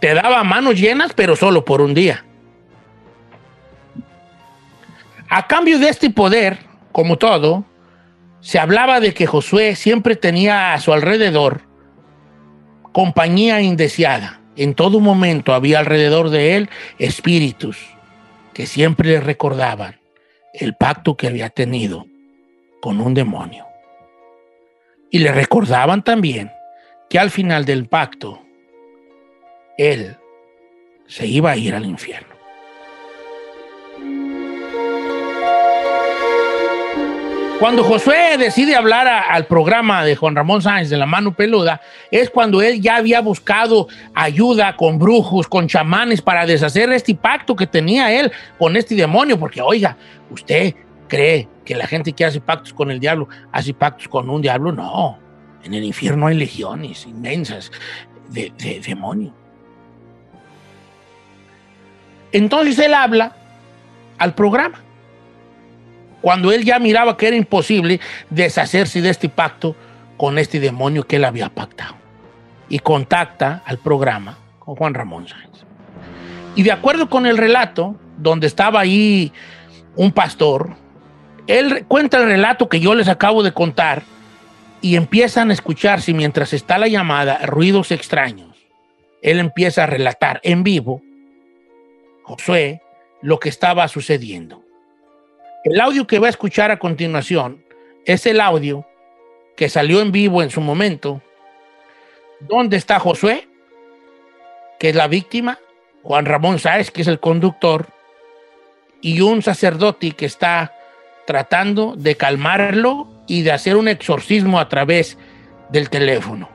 Te 0.00 0.14
daba 0.14 0.44
manos 0.44 0.78
llenas, 0.78 1.12
pero 1.14 1.34
solo 1.34 1.64
por 1.64 1.80
un 1.80 1.94
día. 1.94 2.24
A 5.28 5.48
cambio 5.48 5.80
de 5.80 5.88
este 5.88 6.10
poder, 6.10 6.58
como 6.92 7.18
todo, 7.18 7.64
se 8.40 8.60
hablaba 8.60 9.00
de 9.00 9.14
que 9.14 9.26
Josué 9.26 9.74
siempre 9.74 10.14
tenía 10.14 10.74
a 10.74 10.78
su 10.78 10.92
alrededor 10.92 11.62
compañía 12.92 13.60
indeseada. 13.60 14.40
En 14.56 14.74
todo 14.74 15.00
momento 15.00 15.52
había 15.52 15.80
alrededor 15.80 16.30
de 16.30 16.56
él 16.56 16.70
espíritus 16.98 17.78
que 18.52 18.66
siempre 18.66 19.08
le 19.10 19.20
recordaban 19.20 20.00
el 20.52 20.76
pacto 20.76 21.16
que 21.16 21.26
había 21.26 21.50
tenido 21.50 22.06
con 22.80 23.00
un 23.00 23.14
demonio. 23.14 23.66
Y 25.10 25.18
le 25.18 25.32
recordaban 25.32 26.04
también 26.04 26.52
que 27.10 27.18
al 27.18 27.30
final 27.30 27.64
del 27.64 27.86
pacto, 27.86 28.40
él 29.76 30.16
se 31.06 31.26
iba 31.26 31.50
a 31.50 31.56
ir 31.56 31.74
al 31.74 31.86
infierno. 31.86 32.33
Cuando 37.60 37.84
Josué 37.84 38.36
decide 38.36 38.74
hablar 38.74 39.06
al 39.06 39.46
programa 39.46 40.04
de 40.04 40.16
Juan 40.16 40.34
Ramón 40.34 40.60
Sáenz 40.60 40.90
de 40.90 40.96
la 40.96 41.06
mano 41.06 41.34
peluda, 41.34 41.80
es 42.10 42.28
cuando 42.28 42.60
él 42.60 42.80
ya 42.80 42.96
había 42.96 43.20
buscado 43.20 43.86
ayuda 44.12 44.76
con 44.76 44.98
brujos, 44.98 45.46
con 45.46 45.68
chamanes 45.68 46.20
para 46.20 46.46
deshacer 46.46 46.90
este 46.92 47.14
pacto 47.14 47.54
que 47.54 47.68
tenía 47.68 48.12
él 48.12 48.32
con 48.58 48.76
este 48.76 48.96
demonio, 48.96 49.38
porque 49.38 49.62
oiga, 49.62 49.96
usted 50.30 50.74
cree 51.08 51.48
que 51.64 51.76
la 51.76 51.86
gente 51.86 52.12
que 52.12 52.24
hace 52.24 52.40
pactos 52.40 52.74
con 52.74 52.90
el 52.90 52.98
diablo 52.98 53.28
hace 53.52 53.72
pactos 53.72 54.08
con 54.08 54.28
un 54.28 54.42
diablo, 54.42 54.72
no. 54.72 55.18
En 55.62 55.74
el 55.74 55.84
infierno 55.84 56.26
hay 56.26 56.36
legiones 56.36 57.06
inmensas 57.06 57.70
de, 58.30 58.52
de 58.58 58.80
demonios. 58.80 59.32
Entonces 62.32 62.78
él 62.80 62.94
habla 62.94 63.36
al 64.18 64.34
programa 64.34 64.83
cuando 66.24 66.52
él 66.52 66.64
ya 66.64 66.78
miraba 66.78 67.18
que 67.18 67.28
era 67.28 67.36
imposible 67.36 68.00
deshacerse 68.30 69.02
de 69.02 69.10
este 69.10 69.28
pacto 69.28 69.76
con 70.16 70.38
este 70.38 70.58
demonio 70.58 71.06
que 71.06 71.16
él 71.16 71.24
había 71.26 71.50
pactado. 71.50 71.96
Y 72.70 72.78
contacta 72.78 73.62
al 73.66 73.76
programa 73.76 74.38
con 74.58 74.74
Juan 74.74 74.94
Ramón 74.94 75.28
Sáenz. 75.28 75.66
Y 76.56 76.62
de 76.62 76.72
acuerdo 76.72 77.10
con 77.10 77.26
el 77.26 77.36
relato, 77.36 77.96
donde 78.16 78.46
estaba 78.46 78.80
ahí 78.80 79.34
un 79.96 80.12
pastor, 80.12 80.70
él 81.46 81.84
cuenta 81.88 82.16
el 82.16 82.24
relato 82.24 82.70
que 82.70 82.80
yo 82.80 82.94
les 82.94 83.08
acabo 83.08 83.42
de 83.42 83.52
contar 83.52 84.02
y 84.80 84.96
empiezan 84.96 85.50
a 85.50 85.52
escucharse 85.52 86.14
mientras 86.14 86.54
está 86.54 86.78
la 86.78 86.88
llamada 86.88 87.44
ruidos 87.44 87.90
extraños. 87.90 88.56
Él 89.20 89.40
empieza 89.40 89.82
a 89.82 89.86
relatar 89.86 90.40
en 90.42 90.64
vivo, 90.64 91.02
Josué, 92.22 92.80
lo 93.20 93.38
que 93.38 93.50
estaba 93.50 93.86
sucediendo. 93.88 94.63
El 95.64 95.80
audio 95.80 96.06
que 96.06 96.18
va 96.18 96.26
a 96.26 96.30
escuchar 96.30 96.70
a 96.70 96.78
continuación 96.78 97.64
es 98.04 98.26
el 98.26 98.38
audio 98.42 98.86
que 99.56 99.70
salió 99.70 100.02
en 100.02 100.12
vivo 100.12 100.42
en 100.42 100.50
su 100.50 100.60
momento, 100.60 101.22
donde 102.40 102.76
está 102.76 103.00
Josué, 103.00 103.48
que 104.78 104.90
es 104.90 104.94
la 104.94 105.08
víctima, 105.08 105.58
Juan 106.02 106.26
Ramón 106.26 106.58
Sáez, 106.58 106.90
que 106.90 107.00
es 107.00 107.08
el 107.08 107.18
conductor, 107.18 107.86
y 109.00 109.22
un 109.22 109.40
sacerdote 109.40 110.10
que 110.10 110.26
está 110.26 110.74
tratando 111.26 111.94
de 111.96 112.14
calmarlo 112.14 113.08
y 113.26 113.40
de 113.40 113.52
hacer 113.52 113.76
un 113.76 113.88
exorcismo 113.88 114.60
a 114.60 114.68
través 114.68 115.16
del 115.70 115.88
teléfono. 115.88 116.50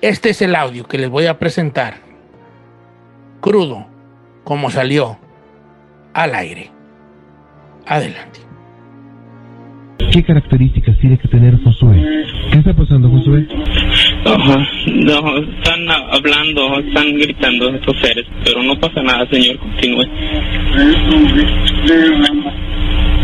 Este 0.00 0.30
es 0.30 0.40
el 0.40 0.54
audio 0.54 0.86
que 0.86 0.98
les 0.98 1.10
voy 1.10 1.26
a 1.26 1.40
presentar, 1.40 1.96
crudo, 3.40 3.86
como 4.44 4.70
salió 4.70 5.18
al 6.12 6.36
aire. 6.36 6.73
Adelante. 7.86 8.40
¿Qué 10.12 10.22
características 10.22 10.96
tiene 10.98 11.18
que 11.18 11.28
tener 11.28 11.60
Josué? 11.62 11.96
¿Qué 12.52 12.58
está 12.58 12.72
pasando, 12.72 13.10
Josué? 13.10 13.46
no, 14.26 15.38
están 15.38 15.90
hablando, 16.12 16.78
están 16.78 17.14
gritando 17.18 17.68
estos 17.74 17.96
seres, 18.00 18.24
pero 18.44 18.62
no 18.62 18.78
pasa 18.78 19.02
nada, 19.02 19.26
Señor, 19.30 19.58
continúe. 19.58 20.04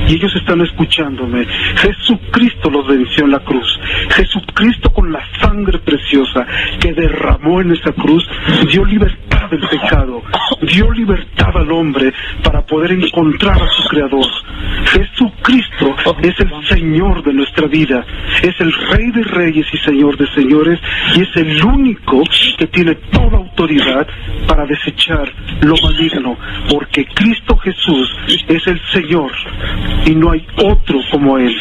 Y 0.09 0.15
ellos 0.15 0.35
están 0.35 0.61
escuchándome. 0.63 1.47
Jesucristo 1.77 2.71
los 2.71 2.87
venció 2.89 3.25
en 3.25 3.31
la 3.31 3.39
cruz. 3.39 3.79
Jesucristo 4.11 4.91
con 4.91 5.13
la 5.13 5.23
sangre 5.41 5.79
preciosa 5.79 6.47
que 6.81 6.93
derramó 6.93 7.61
en 7.61 7.73
esa 7.73 7.93
cruz 7.93 8.29
dio 8.71 8.85
libertad 8.85 9.40
del 9.51 9.61
pecado, 9.69 10.23
dio 10.63 10.91
libertad 10.93 11.51
al 11.55 11.71
hombre 11.73 12.13
para 12.43 12.63
poder 12.63 12.93
encontrar 12.93 13.61
a 13.61 13.71
su 13.71 13.89
Creador. 13.89 14.27
Jesucristo 14.87 15.97
es 16.23 16.35
el 16.41 16.69
Señor 16.69 17.23
de 17.23 17.33
nuestra 17.33 17.67
vida, 17.67 18.05
es 18.43 18.59
el 18.61 18.73
Rey 18.73 19.11
de 19.11 19.23
Reyes 19.25 19.67
y 19.73 19.79
Señor 19.79 20.17
de 20.17 20.27
Señores 20.35 20.79
y 21.17 21.23
es 21.23 21.37
el 21.37 21.65
único 21.65 22.23
que 22.59 22.67
tiene 22.67 22.95
toda 23.13 23.39
autoridad 23.39 24.07
para 24.47 24.67
desechar 24.67 25.33
lo 25.63 25.75
maligno, 25.83 26.37
porque 26.69 27.05
Cristo 27.07 27.57
Jesús 27.59 28.17
es 28.49 28.67
el 28.67 28.81
Señor 28.93 29.33
y 30.07 30.15
no 30.15 30.33
hay 30.33 30.47
otro 30.57 31.01
como 31.11 31.39
Él. 31.39 31.55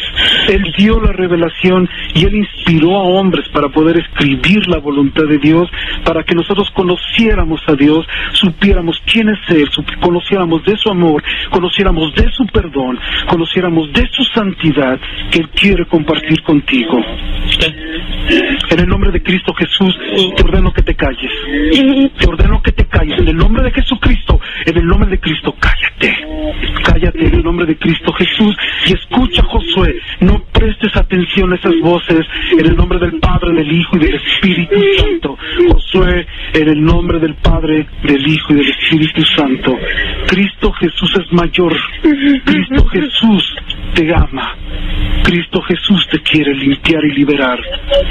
Él 0.48 0.72
dio 0.76 1.00
la 1.00 1.12
revelación 1.12 1.88
y 2.14 2.24
Él 2.24 2.36
inspiró 2.36 2.96
a 2.96 3.02
hombres 3.02 3.48
para 3.52 3.68
poder 3.68 3.98
escribir 3.98 4.66
la 4.68 4.78
voluntad 4.78 5.24
de 5.24 5.38
Dios, 5.38 5.68
para 6.04 6.22
que 6.24 6.34
nosotros 6.34 6.70
conociéramos 6.74 7.60
a 7.66 7.74
Dios, 7.80 8.06
supiéramos 8.34 9.00
quién 9.06 9.30
es 9.30 9.38
Él, 9.48 9.66
conociéramos 10.00 10.62
de 10.64 10.76
su 10.76 10.90
amor, 10.90 11.22
conociéramos 11.50 12.14
de 12.14 12.30
su 12.32 12.46
perdón, 12.46 12.98
conociéramos 13.26 13.90
de 13.92 14.06
su 14.12 14.22
santidad 14.34 15.00
que 15.30 15.40
Él 15.40 15.48
quiere 15.48 15.86
compartir 15.86 16.42
contigo. 16.42 17.02
En 18.70 18.78
el 18.78 18.86
nombre 18.86 19.10
de 19.10 19.22
Cristo 19.22 19.52
Jesús, 19.54 19.98
te 20.36 20.42
ordeno 20.42 20.72
que 20.72 20.82
te 20.82 20.94
calles. 20.94 21.32
Te 22.18 22.28
ordeno 22.28 22.62
que 22.62 22.72
te 22.72 22.84
calles. 22.86 23.18
En 23.18 23.28
el 23.28 23.36
nombre 23.36 23.62
de 23.64 23.70
Jesucristo, 23.72 24.38
en 24.66 24.76
el 24.76 24.86
nombre 24.86 25.10
de 25.10 25.18
Cristo, 25.18 25.54
cállate. 25.58 26.16
Cállate 26.84 27.26
en 27.26 27.34
el 27.34 27.42
nombre 27.42 27.66
de 27.66 27.76
Cristo 27.76 28.12
Jesús 28.12 28.56
y 28.86 28.92
escucha, 28.92 29.42
Josué. 29.42 29.98
No 30.20 30.44
prestes 30.52 30.94
atención 30.94 31.52
a 31.52 31.56
esas 31.56 31.74
voces. 31.80 32.26
En 32.52 32.66
el 32.66 32.76
nombre 32.76 32.98
del 32.98 33.18
Padre, 33.18 33.54
del 33.54 33.72
Hijo 33.72 33.96
y 33.96 34.00
del 34.00 34.14
Espíritu 34.14 34.76
Santo. 34.98 35.29
En 36.60 36.68
el 36.68 36.84
nombre 36.84 37.18
del 37.18 37.36
Padre, 37.36 37.86
del 38.02 38.28
Hijo 38.28 38.52
y 38.52 38.56
del 38.56 38.68
Espíritu 38.68 39.24
Santo. 39.34 39.74
Cristo 40.26 40.70
Jesús 40.72 41.10
es 41.18 41.32
mayor. 41.32 41.74
Cristo 42.44 42.84
Jesús 42.88 43.56
te 43.94 44.14
ama. 44.14 44.54
Cristo 45.22 45.62
Jesús 45.62 46.06
te 46.10 46.18
quiere 46.18 46.54
limpiar 46.54 47.02
y 47.06 47.12
liberar. 47.12 47.58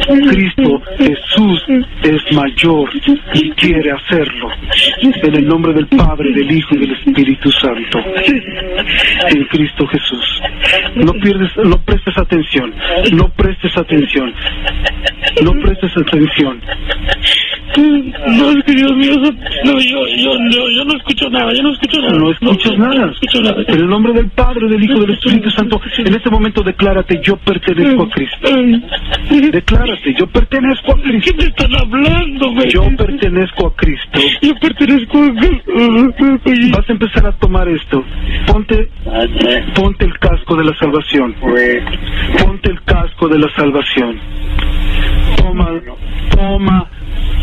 Cristo 0.07 0.81
Jesús 0.97 1.63
es 2.01 2.35
mayor 2.35 2.89
y 3.35 3.51
quiere 3.51 3.91
hacerlo. 3.91 4.49
En 4.99 5.35
el 5.35 5.47
nombre 5.47 5.73
del 5.73 5.85
Padre, 5.85 6.33
del 6.33 6.51
Hijo 6.51 6.73
y 6.73 6.79
del 6.79 6.93
Espíritu 6.93 7.51
Santo. 7.51 7.99
En 9.29 9.43
Cristo 9.45 9.85
Jesús. 9.85 10.41
No 10.95 11.13
pierdes, 11.13 11.55
no 11.57 11.79
prestes 11.83 12.17
atención. 12.17 12.73
No 13.11 13.29
prestes 13.29 13.77
atención. 13.77 14.33
No 15.43 15.51
prestes 15.51 15.91
atención. 15.95 16.61
No, 18.39 18.51
es 18.51 18.63
que 18.63 18.73
Dios 18.73 18.95
mío, 18.95 19.15
no, 19.65 19.79
yo, 19.79 20.07
yo, 20.17 20.33
yo, 20.49 20.69
yo 20.69 20.85
no 20.85 20.95
escucho 20.95 21.29
nada, 21.29 21.53
yo 21.53 21.63
no 21.63 21.73
escucho 21.73 22.01
nada. 22.01 22.17
No 22.17 22.31
escuchas 22.31 22.77
nada. 22.77 23.05
No 23.05 23.11
escucho 23.11 23.41
nada. 23.41 23.63
En 23.67 23.79
el 23.79 23.87
nombre 23.87 24.13
del 24.13 24.29
Padre, 24.29 24.67
del 24.67 24.83
Hijo 24.83 24.99
del 24.99 25.11
Espíritu 25.11 25.49
Santo, 25.51 25.81
en 25.97 26.13
este 26.13 26.29
momento 26.29 26.63
declárate, 26.63 27.19
yo 27.21 27.35
pertenezco 27.37 28.03
a 28.03 28.09
Cristo. 28.09 28.49
Declárate, 29.51 30.15
yo 30.17 30.27
pertenezco 30.27 30.93
a 30.93 31.01
Cristo. 31.01 31.31
¿Qué 31.31 31.37
me 31.37 31.49
están 31.49 31.75
hablando, 31.75 32.51
güey? 32.53 32.69
Yo 32.69 32.83
pertenezco 32.95 33.67
a 33.67 33.75
Cristo. 33.75 34.19
Yo 34.41 34.55
pertenezco 34.55 35.17
a 35.17 35.29
Vas 36.71 36.89
a 36.89 36.91
empezar 36.91 37.27
a 37.27 37.31
tomar 37.33 37.67
esto. 37.67 38.03
Ponte, 38.47 38.89
ponte 39.75 40.05
el 40.05 40.17
casco 40.19 40.55
de 40.55 40.65
la 40.65 40.75
salvación. 40.77 41.35
Ponte 42.43 42.69
el 42.69 42.81
casco 42.83 43.27
de 43.27 43.39
la 43.39 43.49
salvación. 43.55 44.19
Toma, 45.37 45.69
toma 46.31 46.87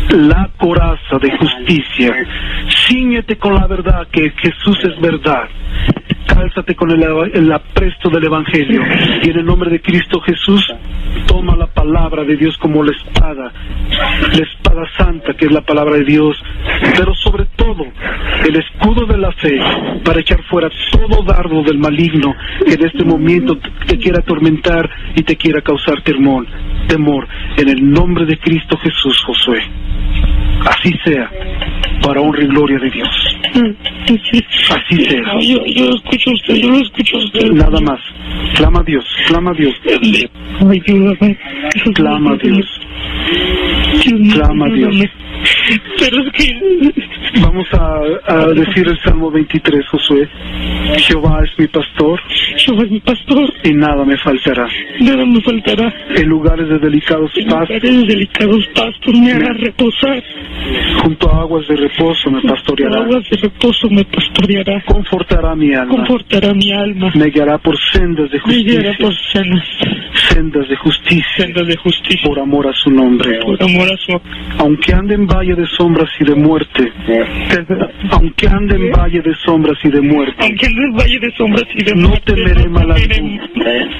la 0.09 0.49
coraza 0.57 1.17
de 1.21 1.37
justicia. 1.37 2.13
Cíñete 2.87 3.37
con 3.37 3.55
la 3.55 3.67
verdad 3.67 4.07
que 4.11 4.31
Jesús 4.31 4.77
es 4.83 4.99
verdad. 5.01 5.47
Cálzate 6.27 6.75
con 6.75 6.91
el, 6.91 7.03
el 7.33 7.51
apresto 7.51 8.09
del 8.09 8.25
Evangelio. 8.25 8.81
Y 9.23 9.29
en 9.29 9.39
el 9.39 9.45
nombre 9.45 9.69
de 9.69 9.81
Cristo 9.81 10.19
Jesús, 10.21 10.65
toma 11.25 11.55
la 11.55 11.67
palabra 11.67 12.23
de 12.23 12.35
Dios 12.35 12.57
como 12.57 12.83
la 12.83 12.91
espada. 12.91 13.51
La 13.89 14.43
espada 14.43 14.83
santa 14.97 15.33
que 15.33 15.45
es 15.45 15.51
la 15.51 15.61
palabra 15.61 15.95
de 15.95 16.05
Dios. 16.05 16.41
Pero 16.95 17.13
sobre 17.15 17.45
todo, 17.55 17.86
el 18.47 18.55
escudo 18.55 19.05
de 19.05 19.17
la 19.17 19.31
fe 19.33 19.59
para 20.03 20.19
echar 20.19 20.43
fuera 20.43 20.69
todo 20.91 21.23
dardo 21.23 21.63
del 21.63 21.77
maligno 21.77 22.33
que 22.65 22.73
en 22.73 22.85
este 22.85 23.03
momento 23.03 23.57
te 23.87 23.97
quiera 23.97 24.19
atormentar 24.19 24.89
y 25.15 25.23
te 25.23 25.35
quiera 25.35 25.61
causar 25.61 26.01
temor. 26.01 26.45
Temor. 26.87 27.27
En 27.57 27.69
el 27.69 27.91
nombre 27.91 28.25
de 28.25 28.37
Cristo 28.37 28.77
Jesús, 28.77 29.21
Josué. 29.25 29.61
Así 30.65 30.93
sea, 31.05 31.29
para 32.01 32.21
honra 32.21 32.43
y 32.43 32.47
gloria 32.47 32.79
de 32.79 32.89
Dios. 32.89 33.09
Así 34.69 35.05
sea. 35.05 35.39
Yo, 35.39 35.63
yo 35.65 35.85
lo 35.85 35.95
escucho 35.95 36.31
a 36.31 36.33
usted, 36.33 36.55
yo 36.55 36.69
lo 36.69 36.77
escucho 36.77 37.17
a 37.17 37.19
usted. 37.19 37.51
Nada 37.51 37.79
más. 37.81 37.99
Clama 38.55 38.79
a 38.79 38.83
Dios, 38.83 39.05
clama 39.27 39.51
a 39.51 39.53
Dios. 39.53 39.73
Clama 41.93 42.31
a 42.31 42.37
Dios. 42.37 42.79
Clama 44.33 44.65
a 44.65 44.69
Dios. 44.69 45.09
Pero 45.99 46.23
es 46.23 46.31
que... 46.33 47.07
Vamos 47.41 47.67
a, 47.73 47.96
a 48.27 48.45
decir 48.47 48.87
el 48.87 48.97
Salmo 49.03 49.31
23, 49.31 49.85
Josué. 49.89 50.27
Jehová 50.97 51.41
es 51.43 51.51
mi 51.59 51.67
pastor. 51.67 52.19
Jehová 52.57 52.83
es 52.83 52.91
mi 52.91 52.99
pastor. 52.99 53.53
Y 53.63 53.73
nada 53.73 54.03
me 54.05 54.17
faltará. 54.17 54.67
Nada 55.01 55.25
me 55.25 55.41
faltará. 55.41 55.93
En 56.15 56.27
lugares 56.27 56.67
de 56.69 56.79
delicados 56.79 57.31
En 57.35 57.47
pastos. 57.47 57.69
lugares 57.83 58.01
de 58.07 58.13
delicados 58.13 58.67
pastos 58.75 59.13
me 59.19 59.31
hará 59.33 59.53
reposar. 59.53 60.23
Junto 61.03 61.29
a 61.31 61.41
aguas 61.41 61.67
de 61.67 61.75
reposo 61.75 62.31
me 62.31 62.41
pastoreará. 62.41 63.01
Aguas 63.01 63.23
de 63.29 63.37
reposo 63.37 63.87
me 63.89 64.03
pastoreará. 64.05 64.81
Confortará 64.85 65.55
mi 65.55 65.73
alma. 65.73 65.95
Confortará 65.95 66.53
mi 66.53 66.71
alma. 66.71 67.11
Me 67.15 67.25
guiará 67.29 67.57
por 67.57 67.77
sendas 67.93 68.29
de 68.31 68.39
Me 68.45 68.55
guiará 68.63 68.95
justicia. 68.95 68.97
por 69.05 69.13
cenas. 69.31 69.63
Sendas 70.29 70.67
de 70.69 70.75
justicia. 70.77 71.23
Sendas 71.37 71.67
de 71.67 71.75
justicia. 71.77 72.21
Por 72.27 72.39
amor 72.39 72.67
a 72.67 72.73
su 72.73 72.89
nombre. 72.89 73.39
Por 73.39 73.61
amor 73.61 73.87
a 73.91 73.97
su... 73.97 74.19
Aunque 74.59 74.93
ande 74.93 75.15
en 75.15 75.27
valle 75.27 75.55
de 75.55 75.65
sombras 75.67 76.09
y 76.19 76.23
de 76.25 76.35
muerte. 76.35 76.91
Aunque 78.11 78.47
ande 78.47 78.75
en 78.75 78.91
valle 78.91 79.21
de 79.21 79.33
sombras 79.45 79.77
y 79.83 79.89
de 79.89 80.01
muerte. 80.01 80.35
Aunque 80.39 80.65
en 80.65 80.77
el 80.77 80.91
valle 80.91 81.19
de 81.19 81.31
sombras 81.35 81.65
y 81.75 81.83
de 81.83 81.95
No 81.95 82.11
temeré 82.25 82.67
mal 82.69 82.91
alguno, 82.91 83.43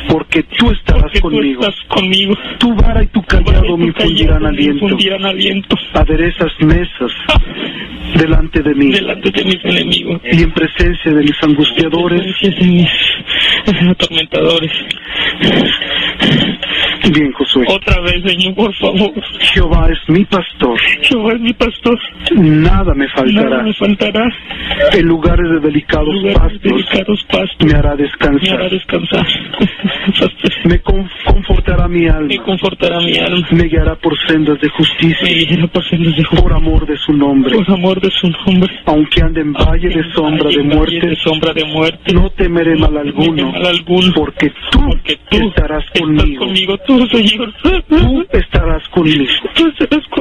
porque 0.09 0.43
tú 0.43 0.71
estarás 0.71 1.03
porque 1.03 1.19
tú 1.19 1.29
conmigo. 1.29 1.61
estás 1.61 1.75
conmigo. 1.87 2.33
Tu 2.59 2.73
vara 2.75 3.03
y 3.03 3.07
tu 3.07 3.21
callado 3.23 3.77
me 3.77 3.91
Tu 3.91 4.03
infundirán 4.03 4.45
aliento. 4.45 4.85
aliento. 5.27 5.75
Aderezas 5.93 6.51
mesas 6.59 7.11
delante 8.15 8.61
de 8.61 8.73
mí 8.75 8.91
Delante 8.91 9.31
de 9.31 9.43
mis 9.45 9.65
enemigos. 9.65 10.21
y 10.31 10.43
en 10.43 10.51
presencia 10.51 11.11
de 11.13 11.21
mis 11.21 11.43
angustiadores. 11.43 12.21
Presencia 12.21 12.65
de 13.65 13.81
mis 13.81 13.91
atormentadores. 13.91 14.71
Bien, 17.13 17.31
Josué. 17.33 17.65
Otra 17.69 17.99
vez, 18.01 18.21
Señor, 18.25 18.55
por 18.55 18.73
favor. 18.75 19.13
Jehová 19.53 19.89
es 19.91 20.09
mi 20.09 20.25
pastor. 20.25 20.77
Jehová 21.01 21.33
es 21.33 21.41
mi 21.41 21.53
pastor. 21.53 21.97
Nada 22.35 22.93
me 22.93 23.05
Nada 23.05 23.15
faltará. 23.15 23.63
me 23.63 23.73
faltará. 23.73 24.23
En 24.93 25.05
lugares 25.07 25.49
de 25.49 25.59
delicados 25.59 26.07
Lugares 26.13 26.33
de 26.33 26.39
pastos 26.39 26.61
delicados 26.61 27.23
pastos. 27.25 27.57
me 27.65 27.71
hará 27.73 27.77
Me 27.77 27.79
hará 27.79 27.95
descansar. 27.95 28.69
descansar. 28.69 29.25
Me 30.65 30.79
con- 30.81 31.09
confortará 31.25 31.87
mi 31.87 32.01
Me 32.01 32.09
alma. 32.09 32.43
confortará 32.43 32.99
mi 32.99 33.17
alma. 33.17 33.47
Me 33.51 33.63
guiará 33.67 33.95
por 33.95 34.17
sendas 34.27 34.59
de 34.59 34.67
Me 34.67 34.73
justicia. 34.73 35.27
guiará 35.47 35.67
por 35.67 35.83
sendas 35.89 36.15
de 36.15 36.23
Por 36.23 36.53
amor 36.53 36.85
de 36.85 36.97
su 36.97 37.13
nombre. 37.13 37.53
Por 37.55 37.71
amor 37.71 38.01
de 38.01 38.09
su 38.11 38.29
nombre. 38.29 38.73
Aunque 38.85 39.21
ande 39.21 39.41
en 39.41 39.53
valle 39.53 39.89
de 39.89 40.03
sombra 40.13 40.49
de 40.49 40.63
muerte, 40.63 41.07
de 41.07 41.15
sombra 41.17 41.53
de 41.53 41.65
muerte. 41.65 42.13
no 42.13 42.29
temeré 42.31 42.75
mal 42.75 42.97
alguno. 42.97 43.51
mal 43.51 43.65
alguno. 43.65 44.13
Porque 44.13 44.49
tú 44.71 44.79
Porque 44.89 45.17
tú 45.29 45.47
estarás 45.49 45.83
estás 45.85 46.01
conmigo. 46.01 46.45
Tú, 46.87 47.05
Señor. 47.07 47.53
Tú 47.87 48.25
estarás 48.31 48.87
conmigo. 48.89 49.25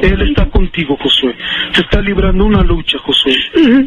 Él 0.03 0.21
está 0.29 0.45
contigo, 0.49 0.95
Josué. 1.01 1.33
Se 1.73 1.81
está 1.81 2.01
librando 2.01 2.45
una 2.45 2.61
lucha, 2.61 2.97
Josué. 2.99 3.33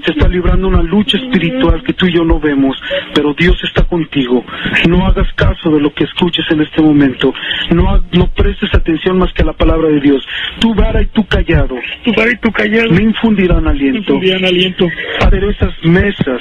Se 0.05 0.13
está 0.13 0.29
librando 0.29 0.67
una 0.69 0.83
lucha 0.83 1.19
espiritual 1.19 1.83
que 1.85 1.93
tú 1.93 2.07
y 2.07 2.15
yo 2.15 2.25
no 2.25 2.41
vemos, 2.41 2.77
pero 3.15 3.33
Dios 3.35 3.57
está 3.65 3.85
contigo. 3.85 4.45
No 4.89 5.07
hagas 5.07 5.33
caso 5.35 5.71
de 5.71 5.81
lo 5.81 5.93
que 5.95 6.05
escuches 6.05 6.45
en 6.51 6.63
este 6.63 6.83
momento. 6.83 7.33
No, 7.71 8.03
no 8.13 8.27
prestes 8.35 8.75
atención 8.75 9.19
más 9.19 9.33
que 9.35 9.43
a 9.43 9.47
la 9.47 9.53
palabra 9.53 9.89
de 9.89 10.01
Dios. 10.01 10.27
Tu 10.61 10.75
vara 10.75 11.03
y 11.03 11.07
tu 11.07 11.25
callado 11.27 11.77
Tu 12.05 12.13
vara 12.15 12.31
y 12.33 12.37
tu 12.41 12.51
callado. 12.51 12.91
me 12.91 13.03
infundirán 13.05 13.65
Me 13.65 13.71
aliento. 13.71 13.99
infundirán 13.99 14.45
aliento. 14.45 14.87
Aderezas 15.21 15.73
mesas 15.85 16.41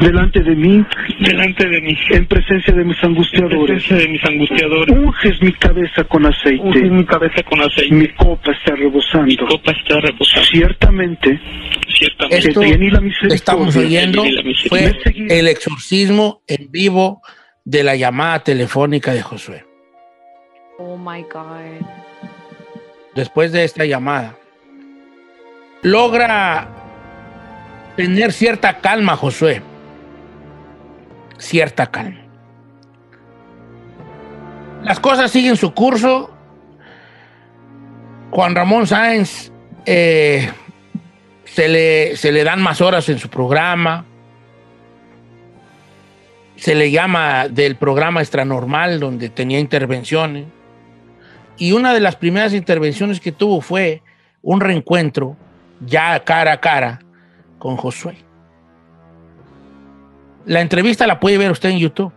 delante 0.00 0.40
de 0.42 0.54
mí 0.54 0.84
Delante 1.20 1.68
de 1.68 1.80
mí. 1.80 1.96
en 2.10 2.26
presencia 2.26 2.72
de 2.74 2.84
mis 2.84 2.96
En 3.02 3.10
angustiadores. 3.10 3.66
presencia 3.66 3.96
de 3.96 4.08
mis 4.08 4.24
angustiadores. 4.24 4.96
Unges 5.08 5.42
mi 5.42 5.52
cabeza 5.54 6.04
con 6.04 6.24
Unges 6.24 6.38
aceite. 6.44 6.80
mi 6.90 7.04
cabeza 7.06 7.42
con 7.48 7.60
aceite. 7.60 7.94
Mi 7.94 8.08
copa 8.14 8.52
está 8.52 8.72
Mi 8.72 8.80
rebosando. 8.80 9.46
copa 9.48 9.72
está 9.72 10.00
reposando. 10.00 10.46
Ciertamente, 10.48 11.40
Ciertamente. 11.88 12.48
Esto 12.48 12.60
que 12.60 12.78
la 13.28 13.34
estamos 13.34 13.76
oyendo 13.76 14.24
fue 14.68 14.92
el 15.30 15.48
exorcismo 15.48 16.42
en 16.46 16.70
vivo 16.70 17.22
de 17.64 17.82
la 17.84 17.96
llamada 17.96 18.42
telefónica 18.44 19.12
de 19.12 19.22
Josué. 19.22 19.64
Oh 20.78 20.96
my 20.96 21.22
God. 21.22 21.84
Después 23.14 23.50
de 23.52 23.64
esta 23.64 23.84
llamada, 23.84 24.36
logra 25.82 26.68
tener 27.96 28.32
cierta 28.32 28.78
calma, 28.78 29.16
Josué. 29.16 29.60
Cierta 31.38 31.90
calma. 31.90 32.27
Las 34.82 35.00
cosas 35.00 35.30
siguen 35.30 35.56
su 35.56 35.74
curso. 35.74 36.30
Juan 38.30 38.54
Ramón 38.54 38.86
Sáenz 38.86 39.50
eh, 39.86 40.50
se, 41.44 41.68
le, 41.68 42.16
se 42.16 42.30
le 42.30 42.44
dan 42.44 42.62
más 42.62 42.80
horas 42.80 43.08
en 43.08 43.18
su 43.18 43.28
programa. 43.28 44.04
Se 46.56 46.74
le 46.74 46.90
llama 46.90 47.48
del 47.48 47.76
programa 47.76 48.20
extranormal 48.20 49.00
donde 49.00 49.28
tenía 49.28 49.58
intervenciones. 49.58 50.46
Y 51.56 51.72
una 51.72 51.92
de 51.92 52.00
las 52.00 52.16
primeras 52.16 52.54
intervenciones 52.54 53.20
que 53.20 53.32
tuvo 53.32 53.60
fue 53.60 54.02
un 54.42 54.60
reencuentro 54.60 55.36
ya 55.80 56.18
cara 56.24 56.52
a 56.52 56.60
cara 56.60 57.00
con 57.58 57.76
Josué. 57.76 58.16
La 60.46 60.60
entrevista 60.60 61.06
la 61.06 61.20
puede 61.20 61.38
ver 61.38 61.50
usted 61.50 61.70
en 61.70 61.78
YouTube. 61.78 62.12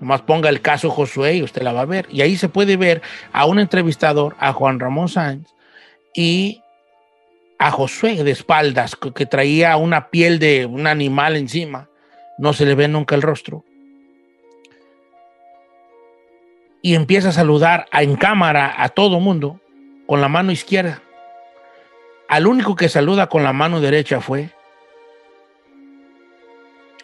Nomás 0.00 0.22
ponga 0.22 0.48
el 0.48 0.60
caso 0.60 0.90
Josué 0.90 1.36
y 1.36 1.42
usted 1.42 1.62
la 1.62 1.72
va 1.72 1.82
a 1.82 1.86
ver. 1.86 2.06
Y 2.10 2.20
ahí 2.20 2.36
se 2.36 2.48
puede 2.48 2.76
ver 2.76 3.02
a 3.32 3.46
un 3.46 3.58
entrevistador, 3.58 4.36
a 4.38 4.52
Juan 4.52 4.78
Ramón 4.78 5.08
Sáenz, 5.08 5.48
y 6.14 6.62
a 7.58 7.70
Josué 7.70 8.22
de 8.22 8.30
espaldas, 8.30 8.96
que, 8.96 9.26
traía 9.26 9.76
una 9.76 10.10
piel 10.10 10.38
de 10.38 10.66
un 10.66 10.86
animal 10.86 11.36
encima. 11.36 11.88
No 12.38 12.52
se 12.52 12.66
le 12.66 12.74
ve 12.74 12.88
nunca 12.88 13.14
el 13.14 13.22
rostro. 13.22 13.64
Y 16.82 16.94
empieza 16.94 17.30
a 17.30 17.32
saludar 17.32 17.86
en 17.92 18.16
cámara 18.16 18.74
a 18.76 18.90
todo 18.90 19.18
mundo 19.18 19.60
con 20.06 20.20
la 20.20 20.28
mano 20.28 20.52
izquierda. 20.52 21.02
Al 22.28 22.46
único 22.46 22.76
que 22.76 22.88
saluda 22.88 23.28
con 23.28 23.42
la 23.42 23.52
mano 23.52 23.80
derecha 23.80 24.20
fue 24.20 24.50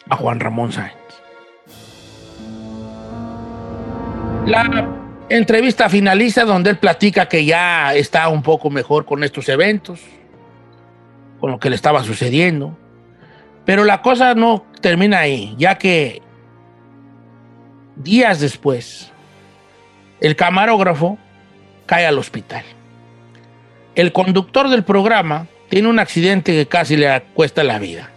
a 0.09 0.15
Juan 0.15 0.39
Ramón 0.39 0.71
Sáenz. 0.71 1.02
La 4.45 4.89
entrevista 5.29 5.87
finaliza 5.87 6.43
donde 6.43 6.69
él 6.69 6.77
platica 6.77 7.29
que 7.29 7.45
ya 7.45 7.95
está 7.95 8.27
un 8.27 8.43
poco 8.43 8.69
mejor 8.69 9.05
con 9.05 9.23
estos 9.23 9.47
eventos, 9.47 10.01
con 11.39 11.51
lo 11.51 11.59
que 11.59 11.69
le 11.69 11.77
estaba 11.77 12.03
sucediendo. 12.03 12.77
Pero 13.63 13.85
la 13.85 14.01
cosa 14.01 14.35
no 14.35 14.65
termina 14.81 15.19
ahí, 15.19 15.55
ya 15.57 15.77
que 15.77 16.21
días 17.95 18.41
después, 18.41 19.13
el 20.19 20.35
camarógrafo 20.35 21.17
cae 21.85 22.05
al 22.05 22.19
hospital. 22.19 22.65
El 23.95 24.11
conductor 24.11 24.67
del 24.67 24.83
programa 24.83 25.47
tiene 25.69 25.87
un 25.87 25.99
accidente 25.99 26.51
que 26.51 26.67
casi 26.67 26.97
le 26.97 27.23
cuesta 27.33 27.63
la 27.63 27.79
vida. 27.79 28.09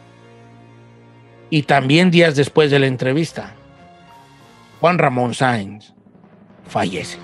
Y 1.51 1.63
también 1.63 2.11
días 2.11 2.35
después 2.35 2.73
de 2.73 2.81
la 2.81 2.89
entrevista, 2.89 3.55
Juan 4.81 4.99
Ramón 4.99 5.33
Sáenz 5.33 5.96
fallece. 6.69 7.19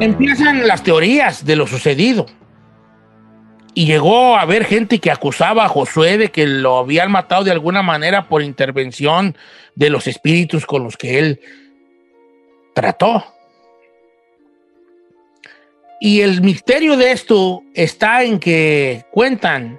Empiezan 0.00 0.66
las 0.66 0.82
teorías 0.82 1.44
de 1.44 1.56
lo 1.56 1.66
sucedido. 1.66 2.26
Y 3.74 3.86
llegó 3.86 4.36
a 4.36 4.40
haber 4.40 4.64
gente 4.64 4.98
que 4.98 5.10
acusaba 5.10 5.64
a 5.64 5.68
Josué 5.68 6.18
de 6.18 6.30
que 6.30 6.46
lo 6.46 6.78
habían 6.78 7.12
matado 7.12 7.44
de 7.44 7.52
alguna 7.52 7.82
manera 7.82 8.28
por 8.28 8.42
intervención 8.42 9.36
de 9.74 9.90
los 9.90 10.06
espíritus 10.06 10.66
con 10.66 10.84
los 10.84 10.96
que 10.96 11.18
él 11.18 11.40
trató. 12.74 13.24
Y 16.00 16.22
el 16.22 16.40
misterio 16.40 16.96
de 16.96 17.12
esto 17.12 17.62
está 17.74 18.24
en 18.24 18.40
que 18.40 19.04
cuentan 19.10 19.78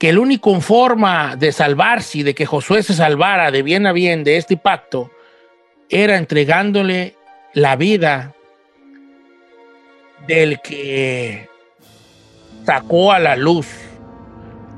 que 0.00 0.08
el 0.08 0.18
único 0.18 0.60
forma 0.60 1.36
de 1.36 1.52
salvarse 1.52 2.18
y 2.18 2.22
de 2.24 2.34
que 2.34 2.44
Josué 2.44 2.82
se 2.82 2.94
salvara 2.94 3.52
de 3.52 3.62
bien 3.62 3.86
a 3.86 3.92
bien 3.92 4.24
de 4.24 4.36
este 4.36 4.56
pacto 4.56 5.10
era 5.88 6.16
entregándole 6.16 7.14
la 7.54 7.76
vida 7.76 8.34
del 10.26 10.60
que 10.60 11.48
sacó 12.64 13.12
a 13.12 13.18
la 13.18 13.36
luz 13.36 13.66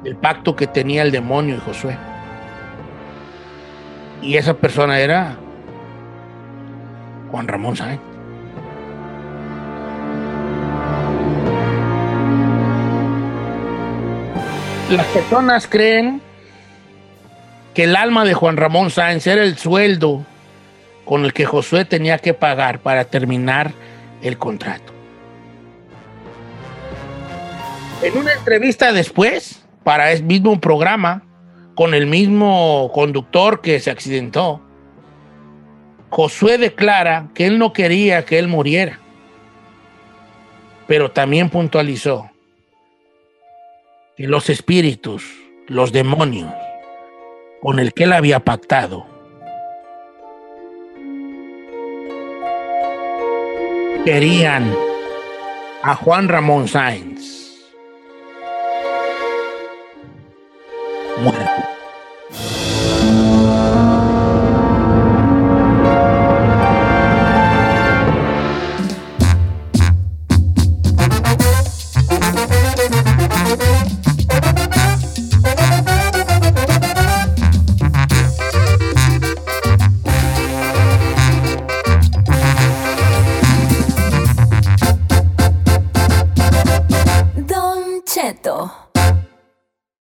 el 0.05 0.17
pacto 0.17 0.55
que 0.55 0.67
tenía 0.67 1.03
el 1.03 1.11
demonio 1.11 1.57
y 1.57 1.61
Josué. 1.61 1.97
Y 4.23 4.37
esa 4.37 4.55
persona 4.55 5.01
era 5.01 5.37
Juan 7.31 7.49
Ramón 7.49 7.77
Sáenz. 7.77 8.01
Las 14.91 15.07
personas 15.07 15.67
creen 15.69 16.21
que 17.75 17.85
el 17.85 17.97
alma 17.97 18.25
de 18.25 18.35
Juan 18.35 18.57
Ramón 18.57 18.91
Sáenz 18.91 19.27
era 19.27 19.43
el 19.43 19.57
sueldo 19.57 20.25
con 21.05 21.25
el 21.25 21.33
que 21.33 21.45
Josué 21.45 21.85
tenía 21.85 22.19
que 22.19 22.35
pagar 22.35 22.81
para 22.81 23.05
terminar 23.05 23.73
el 24.23 24.39
contrato. 24.39 24.93
En 28.03 28.17
una 28.17 28.33
entrevista 28.33 28.93
después, 28.93 29.63
para 29.85 30.13
el 30.13 30.23
mismo 30.23 30.59
programa, 30.61 31.23
con 31.75 31.95
el 31.95 32.07
mismo 32.07 32.91
conductor 32.95 33.61
que 33.61 33.81
se 33.81 33.91
accidentó, 33.91 34.63
Josué 36.11 36.59
declara 36.59 37.29
que 37.35 37.47
él 37.47 37.59
no 37.59 37.73
quería 37.73 38.25
que 38.25 38.39
él 38.39 38.49
muriera, 38.49 38.99
pero 40.87 41.11
también 41.11 41.51
puntualizó 41.51 42.31
que 44.17 44.27
los 44.27 44.51
espíritus, 44.51 45.25
los 45.69 45.93
demonios 45.93 46.53
con 47.61 47.79
el 47.79 47.93
que 47.93 48.05
él 48.05 48.13
había 48.13 48.41
pactado, 48.41 49.07
querían 54.05 54.75
a 55.83 55.95
Juan 55.95 56.29
Ramón 56.29 56.69
Sáenz 56.69 57.21
muerto. 61.23 61.70